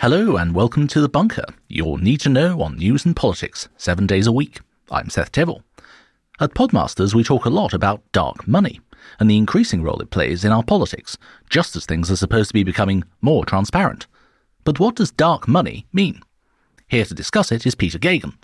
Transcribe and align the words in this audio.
Hello 0.00 0.36
and 0.36 0.54
welcome 0.54 0.86
to 0.86 1.00
The 1.00 1.08
Bunker, 1.08 1.44
your 1.66 1.98
need 1.98 2.20
to 2.20 2.28
know 2.28 2.62
on 2.62 2.76
news 2.76 3.04
and 3.04 3.16
politics, 3.16 3.68
seven 3.76 4.06
days 4.06 4.28
a 4.28 4.32
week. 4.32 4.60
I'm 4.92 5.10
Seth 5.10 5.32
Thévoz. 5.32 5.64
At 6.38 6.54
Podmasters, 6.54 7.14
we 7.14 7.24
talk 7.24 7.44
a 7.44 7.50
lot 7.50 7.74
about 7.74 8.04
dark 8.12 8.46
money 8.46 8.80
and 9.18 9.28
the 9.28 9.36
increasing 9.36 9.82
role 9.82 10.00
it 10.00 10.10
plays 10.10 10.44
in 10.44 10.52
our 10.52 10.62
politics, 10.62 11.18
just 11.50 11.74
as 11.74 11.84
things 11.84 12.12
are 12.12 12.16
supposed 12.16 12.50
to 12.50 12.54
be 12.54 12.62
becoming 12.62 13.02
more 13.20 13.44
transparent. 13.44 14.06
But 14.62 14.78
what 14.78 14.94
does 14.94 15.10
dark 15.10 15.48
money 15.48 15.84
mean? 15.92 16.22
Here 16.86 17.04
to 17.04 17.12
discuss 17.12 17.50
it 17.50 17.66
is 17.66 17.74
Peter 17.74 17.98
Geoghegan, 17.98 18.34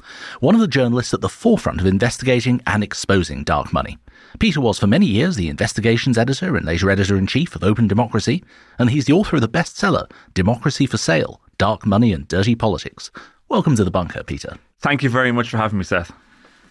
one 0.41 0.57
of 0.57 0.61
the 0.61 0.67
journalists 0.67 1.15
at 1.15 1.21
the 1.21 1.29
forefront 1.29 1.81
of 1.81 1.87
investigating 1.87 2.63
and 2.67 2.83
exposing 2.83 3.45
dark 3.45 3.73
money. 3.73 3.97
Peter 4.41 4.61
was 4.61 4.81
for 4.81 4.89
many 4.89 5.07
years 5.07 5.37
the 5.37 5.49
investigations 5.49 6.19
editor 6.19 6.57
and 6.57 6.67
later 6.67 6.91
editor 6.91 7.17
in 7.17 7.29
chief 7.29 7.55
of 7.55 7.63
Open 7.63 7.87
Democracy, 7.87 8.43
and 8.77 8.91
he's 8.91 9.05
the 9.05 9.13
author 9.13 9.37
of 9.37 9.43
the 9.43 9.49
bestseller 9.49 10.11
Democracy 10.35 10.85
for 10.85 10.97
Sale 10.97 11.41
Dark 11.59 11.87
Money 11.87 12.13
and 12.13 12.27
Dirty 12.29 12.55
Politics. 12.55 13.11
Welcome 13.49 13.77
to 13.77 13.85
the 13.85 13.91
bunker, 13.91 14.23
Peter. 14.23 14.57
Thank 14.81 15.03
you 15.03 15.11
very 15.11 15.33
much 15.33 15.51
for 15.51 15.57
having 15.57 15.79
me, 15.79 15.85
Seth. 15.85 16.13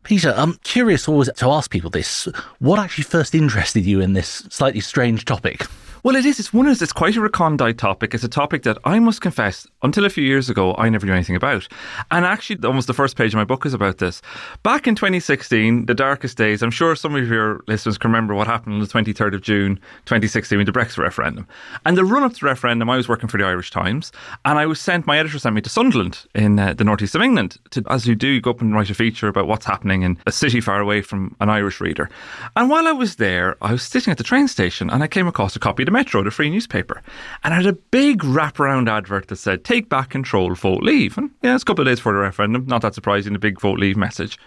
Peter, 0.03 0.33
I'm 0.35 0.55
curious 0.63 1.07
always 1.07 1.31
to 1.31 1.49
ask 1.49 1.71
people 1.71 1.89
this. 1.89 2.27
What 2.59 2.79
actually 2.79 3.05
first 3.05 3.33
interested 3.33 3.85
you 3.85 4.01
in 4.01 4.13
this 4.13 4.45
slightly 4.49 4.81
strange 4.81 5.25
topic? 5.25 5.65
Well, 6.03 6.17
it 6.17 6.25
is. 6.25 6.37
It's 6.37 6.51
one 6.51 6.67
of 6.67 6.81
it's 6.81 6.91
quite 6.91 7.15
a 7.15 7.21
recondite 7.21 7.77
topic. 7.77 8.13
It's 8.13 8.25
a 8.25 8.27
topic 8.27 8.63
that 8.63 8.77
I 8.83 8.99
must 8.99 9.21
confess, 9.21 9.65
until 9.83 10.03
a 10.03 10.09
few 10.09 10.25
years 10.25 10.49
ago, 10.49 10.75
I 10.77 10.89
never 10.89 11.05
knew 11.05 11.13
anything 11.13 11.37
about. 11.37 11.65
And 12.11 12.25
actually, 12.25 12.59
almost 12.67 12.87
the 12.87 12.93
first 12.93 13.15
page 13.15 13.33
of 13.33 13.37
my 13.37 13.45
book 13.45 13.65
is 13.65 13.73
about 13.73 13.99
this. 13.99 14.21
Back 14.63 14.85
in 14.85 14.95
2016, 14.95 15.85
the 15.85 15.93
darkest 15.93 16.35
days, 16.35 16.61
I'm 16.61 16.71
sure 16.71 16.97
some 16.97 17.15
of 17.15 17.29
your 17.29 17.63
listeners 17.69 17.97
can 17.97 18.11
remember 18.11 18.35
what 18.35 18.47
happened 18.47 18.73
on 18.75 18.81
the 18.81 18.85
23rd 18.85 19.33
of 19.33 19.43
June 19.43 19.77
2016 20.03 20.57
with 20.57 20.67
the 20.67 20.73
Brexit 20.73 20.97
referendum. 20.97 21.47
And 21.85 21.97
the 21.97 22.03
run 22.03 22.23
up 22.23 22.33
to 22.33 22.39
the 22.41 22.47
referendum, 22.47 22.89
I 22.89 22.97
was 22.97 23.07
working 23.07 23.29
for 23.29 23.37
the 23.37 23.45
Irish 23.45 23.71
Times, 23.71 24.11
and 24.43 24.59
I 24.59 24.65
was 24.65 24.81
sent. 24.81 25.07
My 25.07 25.17
editor 25.17 25.39
sent 25.39 25.55
me 25.55 25.61
to 25.61 25.69
Sunderland 25.69 26.25
in 26.35 26.59
uh, 26.59 26.73
the 26.73 26.83
northeast 26.83 27.15
of 27.15 27.21
England. 27.21 27.59
To, 27.71 27.83
as 27.87 28.05
you 28.05 28.15
do, 28.15 28.27
you 28.27 28.41
go 28.41 28.49
up 28.49 28.59
and 28.59 28.75
write 28.75 28.89
a 28.89 28.93
feature 28.93 29.29
about 29.29 29.47
what's 29.47 29.65
happening 29.65 30.01
in 30.01 30.17
a 30.27 30.33
city 30.33 30.59
far 30.59 30.81
away 30.81 31.01
from 31.01 31.33
an 31.39 31.49
Irish 31.49 31.79
reader. 31.79 32.09
And 32.57 32.69
while 32.69 32.89
I 32.89 32.91
was 32.91 33.15
there, 33.15 33.55
I 33.61 33.71
was 33.71 33.83
sitting 33.83 34.11
at 34.11 34.17
the 34.17 34.25
train 34.25 34.49
station, 34.49 34.89
and 34.89 35.01
I 35.01 35.07
came 35.07 35.29
across 35.29 35.55
a 35.55 35.59
copy 35.59 35.83
of 35.83 35.85
the 35.85 35.92
Metro, 35.93 36.21
the 36.23 36.31
free 36.31 36.49
newspaper, 36.49 37.01
and 37.43 37.53
had 37.53 37.65
a 37.65 37.71
big 37.73 38.19
wraparound 38.19 38.89
advert 38.89 39.29
that 39.29 39.37
said, 39.37 39.63
Take 39.63 39.87
back 39.87 40.09
control, 40.09 40.53
vote 40.55 40.83
leave. 40.83 41.17
And 41.17 41.31
yeah, 41.41 41.53
it's 41.53 41.63
a 41.63 41.65
couple 41.65 41.83
of 41.83 41.87
days 41.87 41.99
before 41.99 42.13
the 42.13 42.19
referendum, 42.19 42.65
not 42.65 42.81
that 42.81 42.95
surprising, 42.95 43.31
the 43.31 43.39
big 43.39 43.61
vote 43.61 43.79
leave 43.79 43.95
message. 43.95 44.37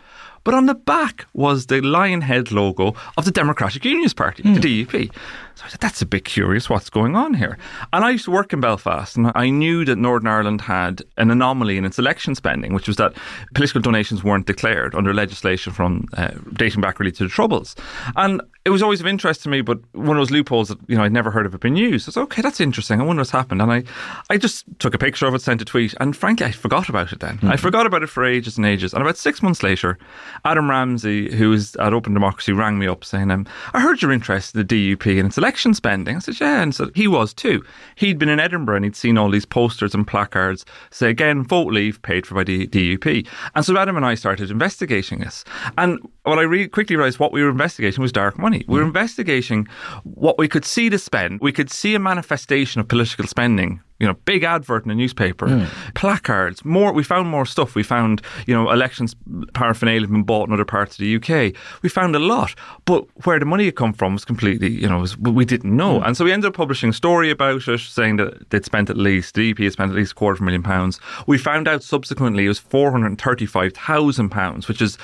But 0.44 0.54
on 0.54 0.66
the 0.66 0.74
back 0.74 1.26
was 1.32 1.66
the 1.66 1.80
lion 1.80 2.20
head 2.20 2.52
logo 2.52 2.94
of 3.16 3.24
the 3.24 3.32
Democratic 3.32 3.84
Unionist 3.84 4.14
Party, 4.14 4.44
mm. 4.44 4.60
the 4.60 4.84
DUP. 4.84 5.10
So 5.56 5.64
I 5.64 5.68
said, 5.68 5.80
that's 5.80 6.02
a 6.02 6.06
bit 6.06 6.26
curious 6.26 6.68
what's 6.68 6.90
going 6.90 7.16
on 7.16 7.32
here. 7.32 7.56
And 7.94 8.04
I 8.04 8.10
used 8.10 8.26
to 8.26 8.30
work 8.30 8.52
in 8.52 8.60
Belfast, 8.60 9.16
and 9.16 9.32
I 9.34 9.48
knew 9.48 9.86
that 9.86 9.96
Northern 9.96 10.28
Ireland 10.28 10.60
had 10.60 11.00
an 11.16 11.30
anomaly 11.30 11.78
in 11.78 11.86
its 11.86 11.98
election 11.98 12.34
spending, 12.34 12.74
which 12.74 12.86
was 12.86 12.98
that 12.98 13.14
political 13.54 13.80
donations 13.80 14.22
weren't 14.22 14.46
declared 14.46 14.94
under 14.94 15.14
legislation 15.14 15.72
from 15.72 16.08
uh, 16.12 16.32
dating 16.52 16.82
back 16.82 17.00
really 17.00 17.10
to 17.12 17.22
the 17.22 17.30
Troubles. 17.30 17.74
And 18.16 18.42
it 18.66 18.70
was 18.70 18.82
always 18.82 19.00
of 19.00 19.06
interest 19.06 19.44
to 19.44 19.48
me, 19.48 19.62
but 19.62 19.78
one 19.94 20.16
of 20.16 20.20
those 20.20 20.30
loopholes 20.30 20.68
that 20.68 20.78
you 20.88 20.96
know 20.96 21.04
I'd 21.04 21.12
never 21.12 21.30
heard 21.30 21.46
of 21.46 21.54
it 21.54 21.60
being 21.60 21.76
used. 21.76 22.06
I 22.06 22.08
was 22.08 22.16
okay, 22.16 22.42
that's 22.42 22.60
interesting. 22.60 23.00
I 23.00 23.04
wonder 23.04 23.20
what's 23.20 23.30
happened, 23.30 23.62
and 23.62 23.72
I, 23.72 23.84
I 24.28 24.36
just 24.38 24.64
took 24.80 24.92
a 24.92 24.98
picture 24.98 25.26
of 25.26 25.34
it, 25.34 25.40
sent 25.40 25.62
a 25.62 25.64
tweet, 25.64 25.94
and 26.00 26.16
frankly, 26.16 26.46
I 26.46 26.50
forgot 26.50 26.88
about 26.88 27.12
it. 27.12 27.20
Then 27.20 27.36
mm-hmm. 27.36 27.48
I 27.48 27.56
forgot 27.56 27.86
about 27.86 28.02
it 28.02 28.08
for 28.08 28.24
ages 28.24 28.56
and 28.56 28.66
ages. 28.66 28.92
And 28.92 29.02
about 29.02 29.16
six 29.16 29.40
months 29.40 29.62
later, 29.62 29.98
Adam 30.44 30.68
Ramsey, 30.68 31.34
who 31.34 31.52
is 31.52 31.76
at 31.76 31.94
Open 31.94 32.12
Democracy, 32.12 32.52
rang 32.52 32.76
me 32.76 32.88
up 32.88 33.04
saying, 33.04 33.30
um, 33.30 33.46
"I 33.72 33.80
heard 33.80 34.02
you're 34.02 34.12
interested 34.12 34.58
in 34.58 34.66
the 34.66 34.96
DUP 34.96 35.16
and 35.16 35.28
its 35.28 35.38
election 35.38 35.45
spending." 35.54 36.16
I 36.16 36.18
said, 36.18 36.40
"Yeah," 36.40 36.62
and 36.62 36.74
so 36.74 36.90
he 36.94 37.06
was 37.06 37.32
too. 37.32 37.62
He'd 37.94 38.18
been 38.18 38.28
in 38.28 38.40
Edinburgh 38.40 38.76
and 38.76 38.84
he'd 38.84 38.96
seen 38.96 39.18
all 39.18 39.30
these 39.30 39.46
posters 39.46 39.94
and 39.94 40.06
placards 40.06 40.64
say 40.90 41.10
again, 41.10 41.42
vote 41.42 41.72
leave 41.72 42.00
paid 42.02 42.26
for 42.26 42.34
by 42.34 42.44
the 42.44 42.66
DUP. 42.66 43.26
And 43.54 43.64
so 43.64 43.76
Adam 43.76 43.96
and 43.96 44.04
I 44.04 44.14
started 44.14 44.50
investigating 44.50 45.20
this. 45.20 45.44
And 45.78 46.00
what 46.26 46.38
I 46.38 46.42
really 46.42 46.68
quickly 46.68 46.96
realised 46.96 47.18
what 47.18 47.32
we 47.32 47.42
were 47.42 47.50
investigating 47.50 48.02
was 48.02 48.12
dark 48.12 48.38
money. 48.38 48.64
We 48.66 48.78
were 48.78 48.84
mm. 48.84 48.88
investigating 48.88 49.68
what 50.02 50.38
we 50.38 50.48
could 50.48 50.64
see 50.64 50.90
to 50.90 50.98
spend. 50.98 51.40
We 51.40 51.52
could 51.52 51.70
see 51.70 51.94
a 51.94 51.98
manifestation 51.98 52.80
of 52.80 52.88
political 52.88 53.26
spending 53.26 53.80
you 53.98 54.06
know, 54.06 54.14
big 54.24 54.42
advert 54.42 54.84
in 54.84 54.90
a 54.90 54.94
newspaper, 54.94 55.46
mm. 55.46 55.94
placards, 55.94 56.64
more. 56.64 56.92
We 56.92 57.02
found 57.02 57.28
more 57.28 57.46
stuff. 57.46 57.74
We 57.74 57.82
found, 57.82 58.20
you 58.46 58.54
know, 58.54 58.70
elections 58.70 59.16
paraphernalia 59.54 60.06
been 60.06 60.22
bought 60.22 60.48
in 60.48 60.54
other 60.54 60.66
parts 60.66 60.94
of 60.94 60.98
the 60.98 61.16
UK. 61.16 61.54
We 61.82 61.88
found 61.88 62.14
a 62.14 62.18
lot, 62.18 62.54
but 62.84 63.06
where 63.24 63.38
the 63.38 63.46
money 63.46 63.64
had 63.64 63.76
come 63.76 63.94
from 63.94 64.12
was 64.12 64.24
completely, 64.24 64.68
you 64.70 64.88
know, 64.88 64.98
was, 64.98 65.16
we 65.16 65.46
didn't 65.46 65.74
know. 65.74 66.00
Mm. 66.00 66.08
And 66.08 66.16
so 66.16 66.24
we 66.26 66.32
ended 66.32 66.48
up 66.48 66.54
publishing 66.54 66.90
a 66.90 66.92
story 66.92 67.30
about 67.30 67.66
it, 67.68 67.80
saying 67.80 68.16
that 68.16 68.50
they'd 68.50 68.66
spent 68.66 68.90
at 68.90 68.98
least, 68.98 69.34
the 69.34 69.50
EP 69.50 69.58
had 69.58 69.72
spent 69.72 69.90
at 69.90 69.96
least 69.96 70.12
a 70.12 70.14
quarter 70.14 70.34
of 70.34 70.40
a 70.42 70.44
million 70.44 70.62
pounds. 70.62 71.00
We 71.26 71.38
found 71.38 71.66
out 71.66 71.82
subsequently 71.82 72.44
it 72.44 72.48
was 72.48 72.58
four 72.58 72.90
hundred 72.90 73.06
and 73.06 73.20
thirty-five 73.20 73.72
thousand 73.72 74.28
pounds, 74.28 74.68
which 74.68 74.82
is 74.82 74.98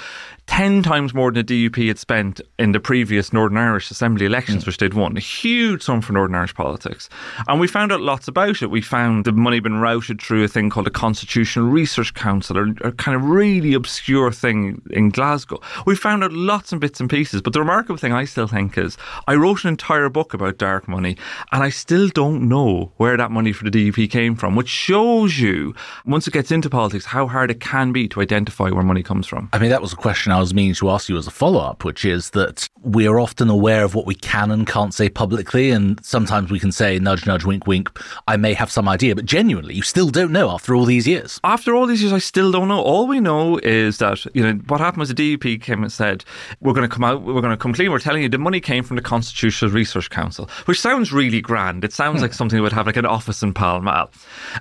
10 0.52 0.82
times 0.82 1.14
more 1.14 1.32
than 1.32 1.46
the 1.46 1.66
DUP 1.70 1.88
had 1.88 1.98
spent 1.98 2.38
in 2.58 2.72
the 2.72 2.78
previous 2.78 3.32
Northern 3.32 3.56
Irish 3.56 3.90
Assembly 3.90 4.26
elections, 4.26 4.64
mm. 4.64 4.66
which 4.66 4.76
they'd 4.76 4.92
won. 4.92 5.16
A 5.16 5.20
huge 5.20 5.80
sum 5.80 6.02
for 6.02 6.12
Northern 6.12 6.34
Irish 6.34 6.54
politics. 6.54 7.08
And 7.48 7.58
we 7.58 7.66
found 7.66 7.90
out 7.90 8.02
lots 8.02 8.28
about 8.28 8.60
it. 8.60 8.70
We 8.70 8.82
found 8.82 9.24
the 9.24 9.32
money 9.32 9.60
been 9.60 9.80
routed 9.80 10.20
through 10.20 10.44
a 10.44 10.48
thing 10.48 10.68
called 10.68 10.84
the 10.84 10.90
Constitutional 10.90 11.70
Research 11.70 12.12
Council, 12.12 12.58
or 12.58 12.74
a 12.82 12.92
kind 12.92 13.16
of 13.16 13.24
really 13.24 13.72
obscure 13.72 14.30
thing 14.30 14.82
in 14.90 15.08
Glasgow. 15.08 15.58
We 15.86 15.96
found 15.96 16.22
out 16.22 16.34
lots 16.34 16.70
and 16.70 16.82
bits 16.82 17.00
and 17.00 17.08
pieces. 17.08 17.40
But 17.40 17.54
the 17.54 17.60
remarkable 17.60 17.96
thing 17.96 18.12
I 18.12 18.26
still 18.26 18.46
think 18.46 18.76
is 18.76 18.98
I 19.26 19.36
wrote 19.36 19.64
an 19.64 19.70
entire 19.70 20.10
book 20.10 20.34
about 20.34 20.58
dark 20.58 20.86
money, 20.86 21.16
and 21.50 21.62
I 21.62 21.70
still 21.70 22.08
don't 22.08 22.46
know 22.46 22.92
where 22.98 23.16
that 23.16 23.30
money 23.30 23.52
for 23.52 23.64
the 23.64 23.70
DUP 23.70 24.10
came 24.10 24.34
from, 24.34 24.54
which 24.54 24.68
shows 24.68 25.38
you, 25.38 25.74
once 26.04 26.28
it 26.28 26.34
gets 26.34 26.52
into 26.52 26.68
politics, 26.68 27.06
how 27.06 27.26
hard 27.26 27.50
it 27.50 27.60
can 27.60 27.90
be 27.90 28.06
to 28.08 28.20
identify 28.20 28.68
where 28.68 28.84
money 28.84 29.02
comes 29.02 29.26
from. 29.26 29.48
I 29.54 29.58
mean, 29.58 29.70
that 29.70 29.80
was 29.80 29.94
a 29.94 29.96
question 29.96 30.30
I 30.30 30.41
was 30.42 30.54
meaning 30.54 30.74
to 30.74 30.90
ask 30.90 31.08
you 31.08 31.16
as 31.16 31.26
a 31.26 31.30
follow 31.30 31.60
up, 31.60 31.84
which 31.84 32.04
is 32.04 32.30
that 32.30 32.68
we 32.84 33.06
are 33.06 33.20
often 33.20 33.48
aware 33.48 33.84
of 33.84 33.94
what 33.94 34.06
we 34.06 34.14
can 34.14 34.50
and 34.50 34.66
can't 34.66 34.92
say 34.92 35.08
publicly. 35.08 35.70
And 35.70 36.04
sometimes 36.04 36.50
we 36.50 36.58
can 36.58 36.72
say, 36.72 36.98
nudge, 36.98 37.26
nudge, 37.26 37.44
wink, 37.44 37.66
wink, 37.66 37.90
I 38.26 38.36
may 38.36 38.54
have 38.54 38.70
some 38.70 38.88
idea. 38.88 39.14
But 39.14 39.24
genuinely, 39.24 39.74
you 39.74 39.82
still 39.82 40.08
don't 40.08 40.32
know 40.32 40.50
after 40.50 40.74
all 40.74 40.84
these 40.84 41.06
years. 41.06 41.40
After 41.44 41.74
all 41.74 41.86
these 41.86 42.02
years, 42.02 42.12
I 42.12 42.18
still 42.18 42.50
don't 42.50 42.68
know. 42.68 42.80
All 42.80 43.06
we 43.06 43.20
know 43.20 43.58
is 43.58 43.98
that, 43.98 44.24
you 44.34 44.42
know, 44.42 44.54
what 44.66 44.80
happened 44.80 45.00
was 45.00 45.14
the 45.14 45.36
DUP 45.36 45.62
came 45.62 45.82
and 45.82 45.92
said, 45.92 46.24
we're 46.60 46.72
going 46.72 46.88
to 46.88 46.94
come 46.94 47.04
out, 47.04 47.22
we're 47.22 47.40
going 47.40 47.50
to 47.50 47.56
come 47.56 47.72
clean. 47.72 47.90
We're 47.90 47.98
telling 47.98 48.22
you 48.22 48.28
the 48.28 48.38
money 48.38 48.60
came 48.60 48.82
from 48.82 48.96
the 48.96 49.02
Constitutional 49.02 49.70
Research 49.70 50.10
Council, 50.10 50.48
which 50.64 50.80
sounds 50.80 51.12
really 51.12 51.40
grand. 51.40 51.84
It 51.84 51.92
sounds 51.92 52.18
hmm. 52.18 52.22
like 52.22 52.34
something 52.34 52.56
that 52.56 52.62
would 52.62 52.72
have 52.72 52.86
like 52.86 52.96
an 52.96 53.06
office 53.06 53.42
in 53.42 53.54
Pall 53.54 53.80
Mall. 53.80 54.10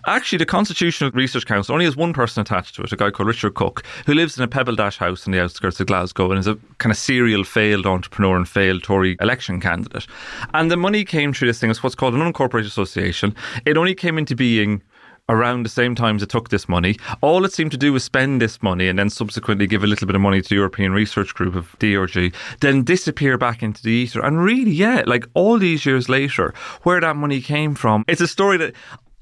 Actually, 0.08 0.38
the 0.38 0.46
Constitutional 0.46 1.12
Research 1.12 1.46
Council 1.46 1.74
only 1.74 1.86
has 1.86 1.96
one 1.96 2.14
person 2.14 2.42
attached 2.42 2.76
to 2.76 2.84
it, 2.84 2.92
a 2.92 2.96
guy 2.96 3.10
called 3.10 3.28
Richard 3.28 3.56
Cook, 3.56 3.84
who 4.06 4.14
lives 4.14 4.38
in 4.38 4.44
a 4.44 4.48
Pebble 4.48 4.76
Dash 4.76 4.98
house 4.98 5.26
in 5.26 5.32
the 5.32 5.42
outskirts 5.42 5.80
of 5.80 5.88
Glasgow 5.88 6.30
and 6.32 6.40
is 6.40 6.48
a 6.48 6.58
kind 6.78 6.92
of 6.92 6.98
serial 6.98 7.44
failed 7.44 7.86
entrepreneur 7.86 8.11
and 8.18 8.48
failed 8.48 8.84
Tory 8.84 9.18
election 9.20 9.60
candidate. 9.60 10.08
And 10.54 10.70
the 10.70 10.78
money 10.78 11.04
came 11.04 11.34
through 11.34 11.48
this 11.48 11.60
thing, 11.60 11.70
it's 11.70 11.84
what's 11.84 11.96
called 11.96 12.14
an 12.14 12.22
unincorporated 12.22 12.68
association. 12.68 13.36
It 13.66 13.78
only 13.78 13.96
came 13.96 14.18
into 14.18 14.36
being 14.36 14.82
around 15.30 15.64
the 15.64 15.70
same 15.70 15.96
time 15.96 16.18
as 16.18 16.24
it 16.24 16.30
took 16.30 16.50
this 16.50 16.68
money. 16.68 16.98
All 17.22 17.46
it 17.46 17.54
seemed 17.54 17.72
to 17.72 17.78
do 17.78 17.94
was 17.94 18.04
spend 18.04 18.42
this 18.42 18.62
money 18.62 18.88
and 18.88 19.00
then 19.00 19.10
subsequently 19.10 19.66
give 19.66 19.84
a 19.84 19.88
little 19.88 20.06
bit 20.06 20.16
of 20.16 20.22
money 20.22 20.42
to 20.42 20.50
the 20.50 20.56
European 20.56 20.92
Research 20.92 21.34
Group 21.34 21.56
of 21.56 21.76
ERG, 21.82 22.34
then 22.60 22.84
disappear 22.84 23.38
back 23.38 23.64
into 23.64 23.82
the 23.82 23.92
ether. 23.92 24.24
And 24.24 24.44
really, 24.44 24.72
yeah, 24.72 25.04
like 25.06 25.26
all 25.34 25.58
these 25.58 25.86
years 25.86 26.10
later, 26.10 26.54
where 26.84 27.00
that 27.00 27.16
money 27.16 27.42
came 27.42 27.76
from, 27.76 28.04
it's 28.08 28.22
a 28.22 28.28
story 28.28 28.58
that 28.58 28.76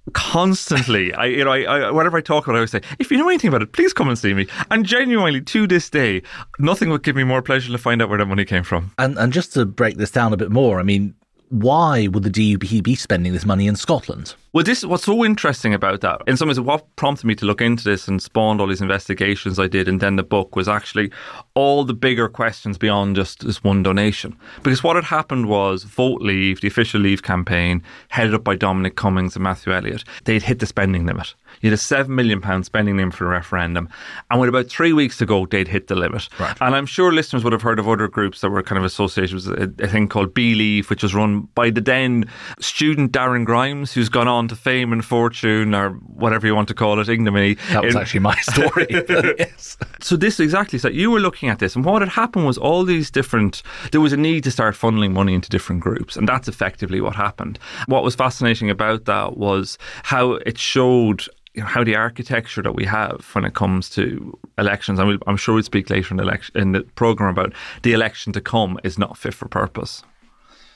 constantly. 0.10 1.14
I, 1.14 1.26
you 1.26 1.44
know, 1.44 1.52
I, 1.52 1.62
I, 1.62 1.92
whatever 1.92 2.18
I 2.18 2.22
talk 2.22 2.46
about, 2.46 2.56
I 2.56 2.60
always 2.60 2.72
say, 2.72 2.82
if 3.00 3.12
you 3.12 3.18
know 3.18 3.30
anything 3.30 3.50
about 3.50 3.62
it, 3.62 3.72
please 3.72 3.94
come 3.94 4.10
and 4.10 4.18
see 4.18 4.34
me. 4.34 4.48
And 4.72 4.86
genuinely, 4.86 5.42
to 5.42 5.68
this 5.68 5.90
day, 5.90 6.22
nothing 6.58 6.90
would 6.90 7.04
give 7.04 7.16
me 7.16 7.24
more 7.24 7.42
pleasure 7.42 7.72
to 7.72 7.78
find 7.78 8.02
out 8.02 8.10
where 8.10 8.18
that 8.18 8.26
money 8.26 8.46
came 8.46 8.64
from. 8.64 8.92
And 8.98 9.18
and 9.18 9.34
just 9.34 9.54
to 9.54 9.66
break 9.66 9.98
this 9.98 10.12
down 10.12 10.34
a 10.34 10.38
bit 10.38 10.52
more, 10.52 10.80
I 10.80 10.84
mean, 10.84 11.16
why 11.50 12.08
would 12.08 12.24
the 12.24 12.30
DUP 12.30 12.84
be 12.84 12.96
spending 12.96 13.34
this 13.34 13.46
money 13.46 13.68
in 13.68 13.76
Scotland? 13.76 14.36
Well, 14.52 14.64
this 14.64 14.84
what's 14.84 15.04
so 15.04 15.24
interesting 15.24 15.76
about 15.76 16.02
that. 16.02 16.24
In 16.26 16.36
some 16.36 16.48
ways, 16.48 16.60
what 16.60 16.96
prompted 16.96 17.28
me 17.28 17.36
to 17.36 17.46
look 17.46 17.62
into 17.62 17.84
this 17.84 18.08
and 18.08 18.20
spawned 18.20 18.60
all 18.60 18.66
these 18.66 18.82
investigations 18.82 19.60
I 19.60 19.68
did, 19.68 19.88
and 19.88 20.00
then 20.00 20.16
the 20.16 20.24
book 20.24 20.56
was 20.56 20.68
actually 20.68 21.12
all 21.54 21.84
the 21.84 21.94
bigger 21.94 22.28
questions 22.28 22.76
beyond 22.76 23.16
just 23.16 23.46
this 23.46 23.64
one 23.64 23.84
donation. 23.84 24.36
Because 24.64 24.84
what 24.84 24.96
had 24.96 25.06
happened 25.06 25.50
was 25.50 25.84
Vote 25.84 26.22
Leave, 26.22 26.62
the 26.62 26.68
official 26.68 27.00
Leave 27.00 27.22
campaign, 27.22 27.84
headed 28.08 28.34
up 28.34 28.44
by 28.44 28.56
Dominic 28.56 28.96
Cummings 28.96 29.36
and 29.36 29.44
Matthew 29.44 29.72
Elliott, 29.72 30.04
they'd 30.24 30.42
hit 30.42 30.58
the 30.58 30.66
spending 30.66 31.06
limit. 31.06 31.36
You 31.62 31.70
had 31.70 31.78
a 31.78 31.82
seven 31.82 32.16
million 32.16 32.42
pound 32.42 32.66
spending 32.66 32.98
limit 32.98 33.14
for 33.14 33.26
the 33.26 33.30
referendum, 33.30 33.88
and 34.32 34.40
with 34.40 34.50
about 34.50 34.68
three 34.68 34.94
weeks 34.94 35.18
to 35.18 35.28
go, 35.28 35.46
they'd 35.46 35.68
hit 35.68 35.88
the 35.88 35.96
limit. 35.96 36.28
Right. 36.40 36.58
And 36.60 36.76
I'm 36.76 36.88
sure 36.88 37.12
listeners 37.12 37.44
would 37.44 37.54
have 37.54 37.62
heard 37.62 37.78
of 37.78 37.88
other 37.88 38.08
groups 38.08 38.42
that 38.42 38.50
were 38.50 38.64
kind 38.64 38.80
of 38.80 38.86
associated 38.86 39.36
with 39.36 39.48
a, 39.48 39.84
a 39.84 39.88
thing 39.88 40.08
called 40.08 40.34
Beleave, 40.34 40.90
which 40.90 41.04
was 41.04 41.14
run 41.14 41.42
by 41.54 41.70
the 41.70 41.82
then 41.82 42.26
student 42.60 43.12
Darren 43.12 43.46
Grimes, 43.46 43.94
who's 43.94 44.10
gone 44.10 44.28
on 44.28 44.39
on 44.40 44.48
to 44.48 44.56
fame 44.56 44.92
and 44.92 45.06
fortune 45.06 45.76
or 45.76 45.92
whatever 45.92 46.48
you 46.48 46.56
want 46.56 46.68
to 46.70 46.74
call 46.74 47.00
it, 47.00 47.10
ignominy. 47.10 47.56
That 47.70 47.84
was 47.84 47.96
in, 47.96 48.02
actually 48.02 48.22
my 48.22 48.36
story. 48.42 48.88
yes. 48.90 49.78
So 50.00 50.16
this 50.16 50.40
exactly 50.40 50.80
so 50.80 50.88
you 50.88 51.12
were 51.12 51.20
looking 51.20 51.50
at 51.50 51.60
this 51.60 51.76
and 51.76 51.86
what 51.86 52.02
had 52.02 52.10
happened 52.10 52.46
was 52.46 52.58
all 52.58 52.84
these 52.84 53.12
different 53.12 53.62
there 53.92 54.02
was 54.02 54.14
a 54.14 54.18
need 54.18 54.44
to 54.46 54.52
start 54.52 54.76
funneling 54.76 55.12
money 55.12 55.34
into 55.34 55.50
different 55.50 55.82
groups 55.82 56.16
and 56.16 56.28
that's 56.28 56.48
effectively 56.48 57.02
what 57.02 57.16
happened. 57.16 57.60
What 57.86 58.04
was 58.04 58.16
fascinating 58.16 58.70
about 58.70 59.06
that 59.06 59.38
was 59.38 59.78
how 60.04 60.34
it 60.34 60.58
showed 60.58 61.26
you 61.54 61.62
know, 61.62 61.68
how 61.68 61.84
the 61.84 61.96
architecture 61.96 62.62
that 62.62 62.76
we 62.76 62.86
have 62.86 63.28
when 63.34 63.44
it 63.44 63.54
comes 63.54 63.90
to 63.92 64.38
elections, 64.58 65.00
and 65.00 65.22
I'm 65.26 65.38
sure 65.38 65.56
we'll 65.56 65.64
speak 65.64 65.90
later 65.90 66.14
in 66.14 66.18
the, 66.18 66.24
election, 66.24 66.58
in 66.58 66.72
the 66.74 66.82
program 66.82 67.30
about 67.30 67.54
the 67.82 67.94
election 67.94 68.34
to 68.34 68.42
come, 68.42 68.80
is 68.84 68.98
not 68.98 69.18
fit 69.18 69.34
for 69.34 69.48
purpose. 69.48 70.04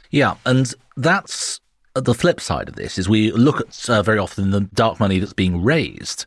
Yeah, 0.09 0.35
and 0.45 0.73
that's 0.95 1.59
the 1.95 2.13
flip 2.13 2.41
side 2.41 2.69
of 2.69 2.75
this 2.75 2.97
is 2.97 3.07
we 3.07 3.31
look 3.31 3.61
at 3.61 3.89
uh, 3.89 4.01
very 4.01 4.17
often 4.17 4.49
the 4.49 4.61
dark 4.61 4.99
money 4.99 5.19
that's 5.19 5.33
being 5.33 5.63
raised, 5.63 6.25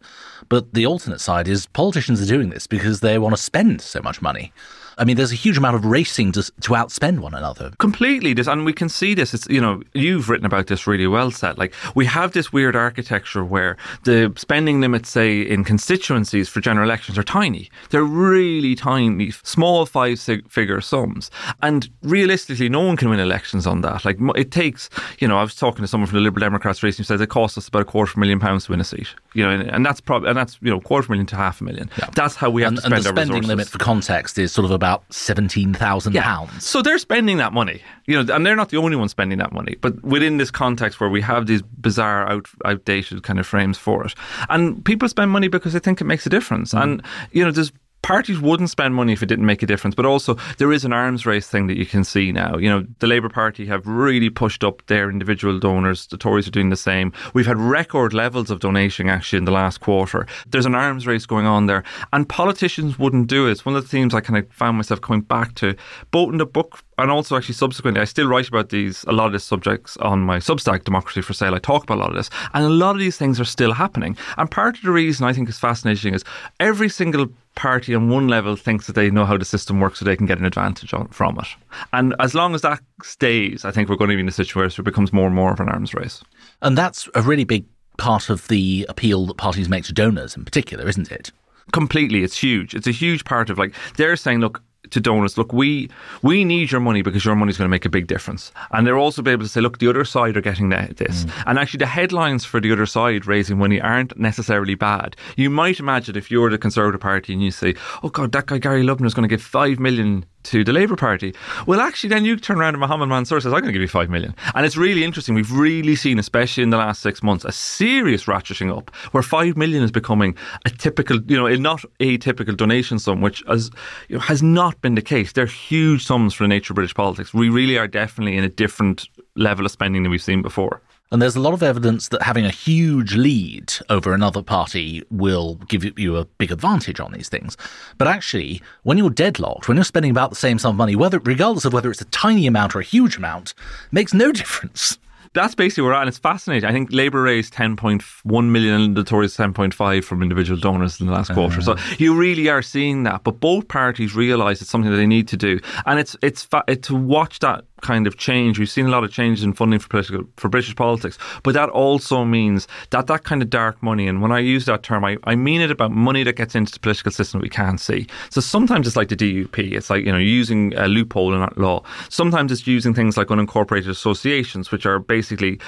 but 0.49 0.75
the 0.75 0.87
alternate 0.87 1.21
side 1.21 1.49
is 1.49 1.67
politicians 1.67 2.23
are 2.23 2.27
doing 2.27 2.51
this 2.51 2.67
because 2.67 3.01
they 3.01 3.19
want 3.19 3.35
to 3.35 3.43
spend 3.43 3.81
so 3.81 4.01
much 4.01 4.23
money. 4.23 4.53
I 4.99 5.05
mean, 5.05 5.17
there's 5.17 5.33
a 5.33 5.37
huge 5.37 5.59
amount 5.59 5.77
of 5.77 5.85
racing 5.85 6.33
to, 6.33 6.43
to 6.43 6.73
outspend 6.73 7.19
one 7.19 7.35
another. 7.35 7.71
Completely. 7.79 8.33
This, 8.33 8.47
and 8.47 8.65
we 8.65 8.73
can 8.73 8.89
see 8.89 9.13
this. 9.13 9.35
It's, 9.35 9.47
you 9.49 9.61
know, 9.61 9.83
you've 9.93 10.31
written 10.31 10.47
about 10.47 10.69
this 10.69 10.87
really 10.87 11.07
well, 11.07 11.31
Seth. 11.31 11.59
Like, 11.59 11.75
we 11.95 12.07
have 12.07 12.33
this 12.33 12.53
weird 12.53 12.75
architecture 12.75 13.45
where 13.45 13.77
the 14.05 14.33
spending 14.37 14.81
limits, 14.81 15.11
say, 15.11 15.43
in 15.43 15.65
constituencies 15.65 16.49
for 16.49 16.61
general 16.61 16.89
elections 16.89 17.19
are 17.19 17.23
tiny. 17.23 17.71
They're 17.91 18.05
really 18.05 18.75
tiny, 18.75 19.33
small 19.43 19.85
five 19.85 20.19
figure 20.49 20.81
sums. 20.81 21.31
And 21.63 21.91
realistically, 22.03 22.71
no 22.71 22.81
one 22.81 22.97
can 22.97 23.11
win 23.11 23.21
elections 23.21 23.67
on 23.67 23.83
that. 23.83 24.05
Like, 24.07 24.17
it 24.35 24.51
takes, 24.51 24.89
you 25.19 25.29
know, 25.29 25.37
I 25.37 25.43
was 25.43 25.55
talking 25.55 25.83
to 25.83 25.87
someone 25.89 26.07
from 26.07 26.17
the 26.17 26.23
Liberal 26.23 26.41
Democrats 26.41 26.83
recently 26.83 27.05
who 27.05 27.07
says 27.09 27.21
it 27.21 27.29
costs 27.29 27.59
us 27.59 27.69
about 27.69 27.83
a 27.83 27.85
quarter 27.85 28.13
of 28.13 28.17
a 28.17 28.21
million 28.21 28.41
pounds 28.41 28.65
to 28.65 28.73
win 28.73 28.81
a 28.81 28.85
seat. 28.85 29.09
You 29.35 29.45
know, 29.45 29.51
and, 29.51 29.71
and 29.71 29.85
that's 29.85 30.01
probably, 30.01 30.31
and 30.31 30.39
that's, 30.39 30.59
you 30.63 30.71
know, 30.71 30.81
quarter 30.81 31.05
of 31.05 31.11
a 31.11 31.13
million 31.13 31.27
to 31.27 31.37
half 31.37 31.61
a 31.61 31.65
million. 31.65 31.91
Yeah. 31.99 32.09
That's 32.15 32.35
how 32.35 32.49
we 32.49 32.63
have 32.63 32.69
and, 32.69 32.77
to 32.79 32.81
spend 32.81 32.95
and 32.95 33.05
the 33.05 33.09
our 33.11 33.27
spending 33.27 33.43
limit 33.47 33.69
for 33.69 33.79
context 33.79 34.39
is 34.39 34.53
sort 34.53 34.65
of 34.65 34.71
about 34.71 34.86
about 34.87 35.13
seventeen 35.13 35.75
thousand 35.75 36.15
yeah. 36.15 36.23
pounds. 36.23 36.65
So 36.65 36.81
they're 36.81 36.99
spending 36.99 37.39
that 37.39 37.53
money, 37.53 37.83
you 38.07 38.23
know, 38.23 38.35
and 38.35 38.47
they're 38.47 38.57
not 38.57 38.71
the 38.71 38.77
only 38.77 38.97
ones 38.97 39.11
spending 39.11 39.39
that 39.39 39.53
money. 39.53 39.77
But 39.81 40.03
within 40.05 40.37
this 40.37 40.51
context 40.51 41.01
where 41.01 41.11
we 41.11 41.21
have 41.23 41.47
these 41.47 41.63
bizarre, 41.63 42.29
out, 42.31 42.47
outdated 42.65 43.23
kind 43.25 43.39
of 43.41 43.47
frames 43.47 43.79
for 43.79 44.07
it, 44.07 44.15
and 44.49 44.85
people 44.85 45.09
spend 45.09 45.31
money 45.31 45.49
because 45.49 45.73
they 45.73 45.81
think 45.81 46.01
it 46.01 46.05
makes 46.05 46.25
a 46.25 46.31
difference, 46.31 46.73
mm. 46.73 46.83
and 46.83 47.03
you 47.33 47.45
know, 47.45 47.51
there's 47.51 47.73
parties 48.07 48.39
wouldn't 48.39 48.71
spend 48.71 48.95
money 48.95 49.13
if 49.13 49.21
it 49.21 49.27
didn't 49.27 49.47
make 49.47 49.65
a 49.65 49.67
difference. 49.67 49.97
But 49.97 50.07
also, 50.07 50.37
there 50.59 50.73
is 50.73 50.85
an 50.85 50.93
arms 50.93 51.27
race 51.27 51.49
thing 51.49 51.67
that 51.67 51.77
you 51.77 51.85
can 51.85 52.05
see 52.05 52.31
now. 52.31 52.57
You 52.57 52.71
know, 52.71 52.87
the 53.01 53.09
Labour 53.09 53.29
Party 53.29 53.67
have 53.67 53.85
really 53.85 54.31
pushed 54.31 54.63
up 54.63 54.87
their 54.87 55.11
individual 55.11 55.59
donors. 55.59 56.07
The 56.07 56.17
Tories 56.17 56.47
are 56.47 56.53
doing 56.53 56.71
the 56.71 56.77
same. 56.77 57.13
We've 57.35 57.47
had 57.47 57.59
record 57.59 58.15
levels 58.15 58.49
of 58.49 58.61
donation 58.61 59.09
actually 59.09 59.39
in 59.39 59.45
the 59.45 59.51
last 59.51 59.81
quarter. 59.81 60.25
There's 60.49 60.67
an 60.67 60.77
arms 60.77 61.05
race 61.09 61.27
going 61.27 61.47
on 61.47 61.67
there, 61.67 61.83
and 62.13 62.29
politicians 62.29 62.97
wouldn't 62.97 63.27
do 63.27 63.49
it. 63.49 63.51
It's 63.51 63.67
one 63.67 63.75
of 63.75 63.83
the 63.83 63.89
themes 63.89 64.15
I 64.15 64.21
kind 64.21 64.39
of 64.39 64.49
found 64.53 64.77
myself 64.77 65.01
coming 65.01 65.23
back 65.23 65.57
to, 65.57 65.75
both 66.13 66.31
in 66.31 66.39
the 66.39 66.47
book 66.47 66.85
and 66.99 67.11
also 67.11 67.37
actually 67.37 67.55
subsequently, 67.55 68.01
I 68.01 68.05
still 68.05 68.27
write 68.27 68.49
about 68.49 68.71
these 68.71 69.05
a 69.05 69.13
lot 69.13 69.27
of 69.27 69.33
these 69.33 69.45
subjects 69.45 69.97
on 69.99 70.21
my 70.21 70.39
Substack, 70.39 70.85
Democracy 70.85 71.21
for 71.21 71.33
Sale. 71.33 71.55
I 71.55 71.59
talk 71.59 71.85
about 71.85 71.99
a 71.99 72.01
lot 72.01 72.11
of 72.11 72.17
this, 72.17 72.31
and 72.55 72.65
a 72.65 72.69
lot 72.69 72.97
of 72.97 73.01
these 73.01 73.17
things 73.17 73.41
are 73.41 73.45
still 73.45 73.73
happening. 73.73 74.17
And 74.37 74.51
part 74.51 74.77
of 74.77 74.83
the 74.83 74.91
reason 74.91 75.27
I 75.27 75.33
think 75.33 75.49
is 75.49 75.59
fascinating 75.59 76.15
is 76.15 76.25
every 76.61 76.89
single 76.89 77.29
party 77.55 77.95
on 77.95 78.09
one 78.09 78.29
level 78.29 78.55
thinks 78.55 78.87
that 78.87 78.95
they 78.95 79.11
know 79.11 79.25
how 79.25 79.37
the 79.37 79.45
system 79.45 79.81
works 79.81 79.99
so 79.99 80.05
they 80.05 80.17
can 80.17 80.27
get 80.27 80.39
an 80.39 80.45
advantage 80.45 80.93
on, 80.93 81.09
from 81.09 81.39
it. 81.39 81.49
And 81.93 82.15
as 82.21 82.35
long 82.35 82.55
as 82.55 82.63
that 82.63 82.81
stays, 83.03 83.65
I 83.65 83.71
think 83.71 83.89
we're 83.89 83.97
going 83.97 84.11
to 84.11 84.17
be 84.17 84.21
in 84.21 84.29
a 84.29 84.33
situation 84.33 84.83
where 84.83 84.89
it 84.89 84.93
becomes 84.93 85.13
more 85.13 85.27
and 85.27 85.35
more 85.35 85.53
of 85.53 85.61
an 85.61 85.69
arms 85.69 85.95
race. 85.95 86.23
And 86.63 86.77
that's 86.77 87.09
a 87.15 87.23
really 87.23 87.45
big 87.45 87.65
part 87.97 88.29
of 88.29 88.47
the 88.49 88.87
appeal 88.91 89.27
that 89.27 89.39
parties 89.39 89.71
make 89.71 89.85
to 89.85 89.93
donors 89.93 90.37
in 90.37 90.45
particular, 90.45 90.87
isn't 90.87 91.11
it? 91.11 91.33
Completely. 91.73 92.23
It's 92.23 92.39
huge. 92.39 92.75
It's 92.75 92.87
a 92.87 92.93
huge 92.93 93.25
part 93.25 93.51
of 93.51 93.59
like, 93.59 93.75
they're 93.97 94.17
saying, 94.17 94.41
look, 94.41 94.63
to 94.91 95.01
donors, 95.01 95.39
look, 95.39 95.53
we 95.53 95.91
we 96.23 96.45
need 96.45 96.71
your 96.71 96.81
money 96.81 97.03
because 97.03 97.25
your 97.25 97.35
money 97.35 97.51
is 97.51 97.59
going 97.59 97.69
to 97.69 97.71
make 97.71 97.85
a 97.85 97.91
big 97.91 98.07
difference. 98.07 98.53
And 98.73 98.87
they're 98.87 98.99
also 98.99 99.23
be 99.23 99.31
able 99.31 99.45
to 99.45 99.49
say, 99.49 99.61
look, 99.61 99.79
the 99.79 99.89
other 99.89 100.05
side 100.05 100.37
are 100.37 100.41
getting 100.41 100.69
this. 100.71 101.25
Mm. 101.25 101.43
And 101.47 101.59
actually, 101.59 101.79
the 101.79 101.87
headlines 101.87 102.45
for 102.45 102.61
the 102.61 102.73
other 102.73 102.87
side 102.87 103.27
raising 103.27 103.59
money 103.59 103.81
aren't 103.81 104.19
necessarily 104.19 104.75
bad. 104.75 105.17
You 105.37 105.51
might 105.51 105.81
imagine 105.81 106.17
if 106.17 106.31
you're 106.31 106.51
the 106.51 106.59
Conservative 106.59 107.01
Party 107.01 107.33
and 107.33 107.43
you 107.43 107.51
say, 107.51 107.75
oh 108.03 108.09
God, 108.09 108.33
that 108.33 108.47
guy 108.47 108.59
Gary 108.59 108.83
Lubner 108.83 109.07
is 109.07 109.15
going 109.15 109.29
to 109.29 109.33
give 109.33 109.43
five 109.43 109.79
million 109.79 110.25
to 110.47 110.65
the 110.65 110.73
Labour 110.73 110.97
Party. 110.97 111.35
Well, 111.67 111.81
actually, 111.81 112.11
then 112.11 112.25
you 112.25 112.37
turn 112.37 112.59
around 112.59 112.75
and 112.75 112.81
Mohammed 112.81 113.09
Mansour 113.09 113.41
says, 113.41 113.53
I'm 113.53 113.61
going 113.61 113.67
to 113.67 113.73
give 113.73 113.83
you 113.83 113.89
five 113.89 114.11
million. 114.11 114.35
And 114.55 114.65
it's 114.65 114.77
really 114.77 115.05
interesting. 115.05 115.35
We've 115.35 115.53
really 115.53 115.97
seen, 115.97 116.19
especially 116.19 116.63
in 116.63 116.71
the 116.71 116.77
last 116.77 117.03
six 117.03 117.23
months, 117.23 117.45
a 117.45 117.53
serious 117.53 118.25
ratcheting 118.25 118.77
up 118.77 118.95
where 119.13 119.23
five 119.23 119.57
million 119.57 119.83
is 119.83 119.91
becoming 119.91 120.37
a 120.65 120.71
typical, 120.71 121.21
you 121.23 121.37
know, 121.37 121.49
not 121.57 121.85
a 122.01 122.19
typical 122.19 122.55
donation 122.55 122.99
sum, 122.99 123.21
which 123.21 123.43
has, 123.49 123.71
you 124.09 124.17
know, 124.17 124.23
has 124.23 124.43
not 124.43 124.81
been 124.81 124.95
the 124.95 125.03
case. 125.03 125.33
They're 125.33 125.47
huge 125.47 126.05
sums 126.05 126.35
for 126.35 126.45
the 126.45 126.49
nature 126.49 126.73
of 126.73 126.77
British 126.77 126.95
politics. 126.95 127.35
We 127.35 127.49
really 127.49 127.79
are 127.79 127.89
definitely 127.89 128.37
in 128.37 128.45
a 128.45 128.49
different 128.49 129.09
level 129.35 129.65
of 129.65 129.73
spending 129.73 130.03
than 130.03 130.11
we've 130.11 130.23
seen 130.23 130.43
before. 130.43 130.81
And 131.13 131.23
there's 131.23 131.37
a 131.37 131.41
lot 131.41 131.55
of 131.55 131.63
evidence 131.63 132.09
that 132.09 132.23
having 132.23 132.45
a 132.45 132.51
huge 132.51 133.15
lead 133.15 133.73
over 133.89 134.13
another 134.13 134.43
party 134.43 135.05
will 135.11 135.55
give 135.69 135.99
you 135.99 136.17
a 136.17 136.25
big 136.25 136.51
advantage 136.51 136.99
on 136.99 137.13
these 137.13 137.29
things. 137.29 137.57
But 137.97 138.09
actually, 138.09 138.61
when 138.83 138.99
you're 138.99 139.11
deadlocked, 139.11 139.69
when 139.69 139.77
you're 139.77 139.85
spending 139.85 140.11
about 140.11 140.31
the 140.31 140.37
same 140.37 140.59
sum 140.59 140.71
of 140.71 140.77
money, 140.77 140.97
whether 140.97 141.21
regardless 141.21 141.65
of 141.65 141.73
whether 141.73 141.91
it's 141.91 142.01
a 142.01 142.07
tiny 142.07 142.47
amount 142.47 142.75
or 142.75 142.81
a 142.81 142.85
huge 142.85 143.17
amount, 143.17 143.55
makes 143.93 144.13
no 144.13 144.33
difference 144.33 144.99
that's 145.37 145.55
basically 145.55 145.83
where 145.83 145.93
we're 145.93 145.97
at. 145.97 146.03
And 146.03 146.09
it's 146.09 146.19
fascinating. 146.19 146.69
I 146.69 146.73
think 146.73 146.91
Labour 146.93 147.23
raised 147.23 147.55
10.1 147.55 148.51
million 148.51 148.81
and 148.81 148.97
the 148.97 149.05
Tories 149.05 149.37
10.5 149.37 150.03
from 150.03 150.23
individual 150.23 150.59
donors 150.59 151.01
in 151.01 151.07
the 151.07 151.13
last 151.13 151.31
uh 151.31 151.35
quarter. 151.35 151.61
So 151.61 151.73
uh-huh. 151.73 151.97
you 151.99 152.17
really 152.17 152.49
are 152.49 152.63
seeing 152.63 153.05
that. 153.05 153.23
But 153.23 153.39
both 153.39 153.69
parties 153.69 154.17
realise 154.17 154.61
it's 154.61 154.71
something 154.71 154.91
that 154.91 154.97
they 154.97 155.07
need 155.07 155.29
to 155.29 155.37
do. 155.37 155.61
And 155.85 156.01
it's, 156.01 156.17
it's, 156.23 156.43
fa- 156.43 156.65
it, 156.67 156.83
to 156.85 156.97
watch 156.97 157.39
that 157.41 157.65
kind 157.83 158.07
of 158.07 158.17
change. 158.17 158.59
We've 158.59 158.71
seen 158.71 158.87
a 158.87 158.91
lot 158.91 159.05
of 159.05 159.13
changes 159.13 159.45
in 159.45 159.53
funding 159.53 159.79
for 159.79 159.89
political 159.89 160.25
for 160.37 160.49
British 160.49 160.75
politics, 160.75 161.19
but 161.43 161.55
that 161.55 161.69
also 161.69 162.25
means 162.25 162.67
that 162.91 163.07
that 163.07 163.25
kind 163.25 163.43
of 163.43 163.51
dark 163.51 163.83
money. 163.83 164.09
And 164.09 164.23
when 164.23 164.33
I 164.33 164.39
use 164.39 164.65
that 164.67 164.83
term, 164.83 165.05
I, 165.05 165.19
I 165.25 165.35
mean 165.35 165.61
it 165.61 165.71
about 165.71 165.93
money 165.93 166.23
that 166.25 166.37
gets 166.37 166.55
into 166.55 166.73
the 166.73 166.81
political 166.81 167.13
system 167.13 167.41
that 167.41 167.45
we 167.45 167.51
can't 167.51 167.81
see. 167.81 168.07
So 168.31 168.41
sometimes 168.41 168.87
it's 168.87 168.97
like 168.97 169.09
the 169.09 169.17
DUP. 169.17 169.73
It's 169.73 169.91
like 169.91 170.05
you 170.05 170.13
know 170.13 170.19
using 170.19 170.75
a 170.75 170.89
loophole 170.89 171.35
in 171.35 171.41
that 171.41 171.59
law. 171.59 171.83
Sometimes 172.09 172.53
it's 172.53 172.67
using 172.67 172.95
things 172.95 173.17
like 173.17 173.29
unincorporated 173.29 173.89
associations, 173.89 174.73
which 174.73 174.87
are 174.87 174.99
basically 174.99 175.61